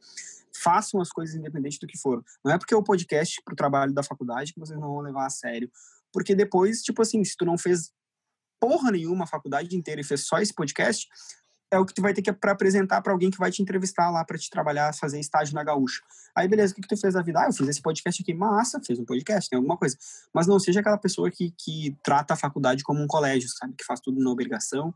[0.55, 2.23] Façam as coisas independente do que for.
[2.45, 5.31] Não é porque o podcast pro trabalho da faculdade que vocês não vão levar a
[5.31, 5.71] sério
[6.13, 7.91] porque depois, tipo assim, se tu não fez
[8.61, 11.09] porra nenhuma a faculdade inteira e fez só esse podcast,
[11.73, 14.11] é o que tu vai ter que para apresentar para alguém que vai te entrevistar
[14.11, 16.01] lá para te trabalhar, fazer estágio na Gaúcha.
[16.37, 17.41] Aí beleza, o que, que tu fez da vida?
[17.41, 19.97] Ah, eu fiz esse podcast aqui, massa, fez um podcast, tem alguma coisa.
[20.35, 23.75] Mas não seja aquela pessoa que, que trata a faculdade como um colégio, sabe?
[23.77, 24.93] Que faz tudo na obrigação,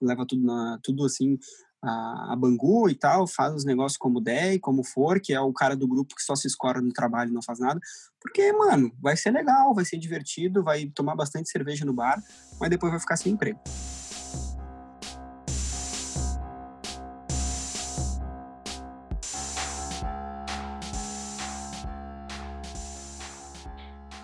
[0.00, 1.38] leva tudo na tudo assim
[1.82, 5.40] a, a Bangu e tal, faz os negócios como der e como for, que é
[5.40, 7.80] o cara do grupo que só se escora no trabalho e não faz nada.
[8.20, 12.22] Porque, mano, vai ser legal, vai ser divertido, vai tomar bastante cerveja no bar,
[12.60, 13.60] mas depois vai ficar sem emprego.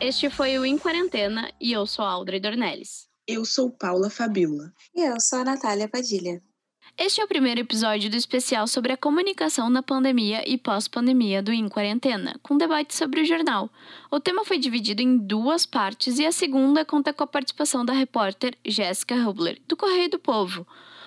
[0.00, 3.13] Este foi o Em Quarentena e eu sou a Audrey Dornelles.
[3.26, 4.70] Eu sou Paula Fabiola.
[4.94, 6.42] E eu sou a Natália Padilha.
[6.98, 11.50] Este é o primeiro episódio do especial sobre a comunicação na pandemia e pós-pandemia do
[11.50, 13.70] Em Quarentena, com debate sobre o jornal.
[14.10, 17.94] O tema foi dividido em duas partes e a segunda conta com a participação da
[17.94, 20.66] repórter Jéssica Hubler, do Correio do Povo.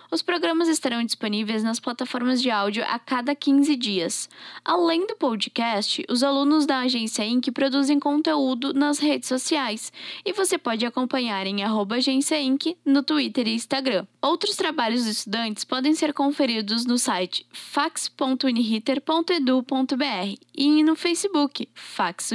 [0.09, 4.29] Os programas estarão disponíveis nas plataformas de áudio a cada 15 dias.
[4.63, 7.51] Além do podcast, os alunos da agência Inc.
[7.51, 9.91] produzem conteúdo nas redes sociais
[10.25, 11.61] e você pode acompanhar em
[11.97, 12.77] agência Inc.
[12.85, 14.07] no Twitter e Instagram.
[14.21, 22.31] Outros trabalhos dos estudantes podem ser conferidos no site fax.uniriter.edu.br e no Facebook Fax.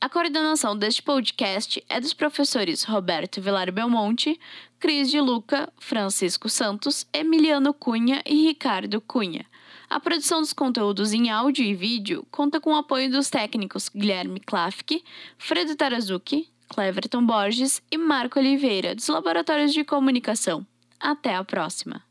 [0.00, 4.38] A coordenação deste podcast é dos professores Roberto Vilar Belmonte,
[4.80, 9.44] Cris de Luca, Francisco Santos, Emiliano Cunha e Ricardo Cunha.
[9.90, 14.40] A produção dos conteúdos em áudio e vídeo conta com o apoio dos técnicos Guilherme
[14.40, 15.04] Klafke,
[15.36, 20.66] Fredo Tarazuki, Cleverton Borges e Marco Oliveira, dos Laboratórios de Comunicação.
[20.98, 22.09] Até a próxima!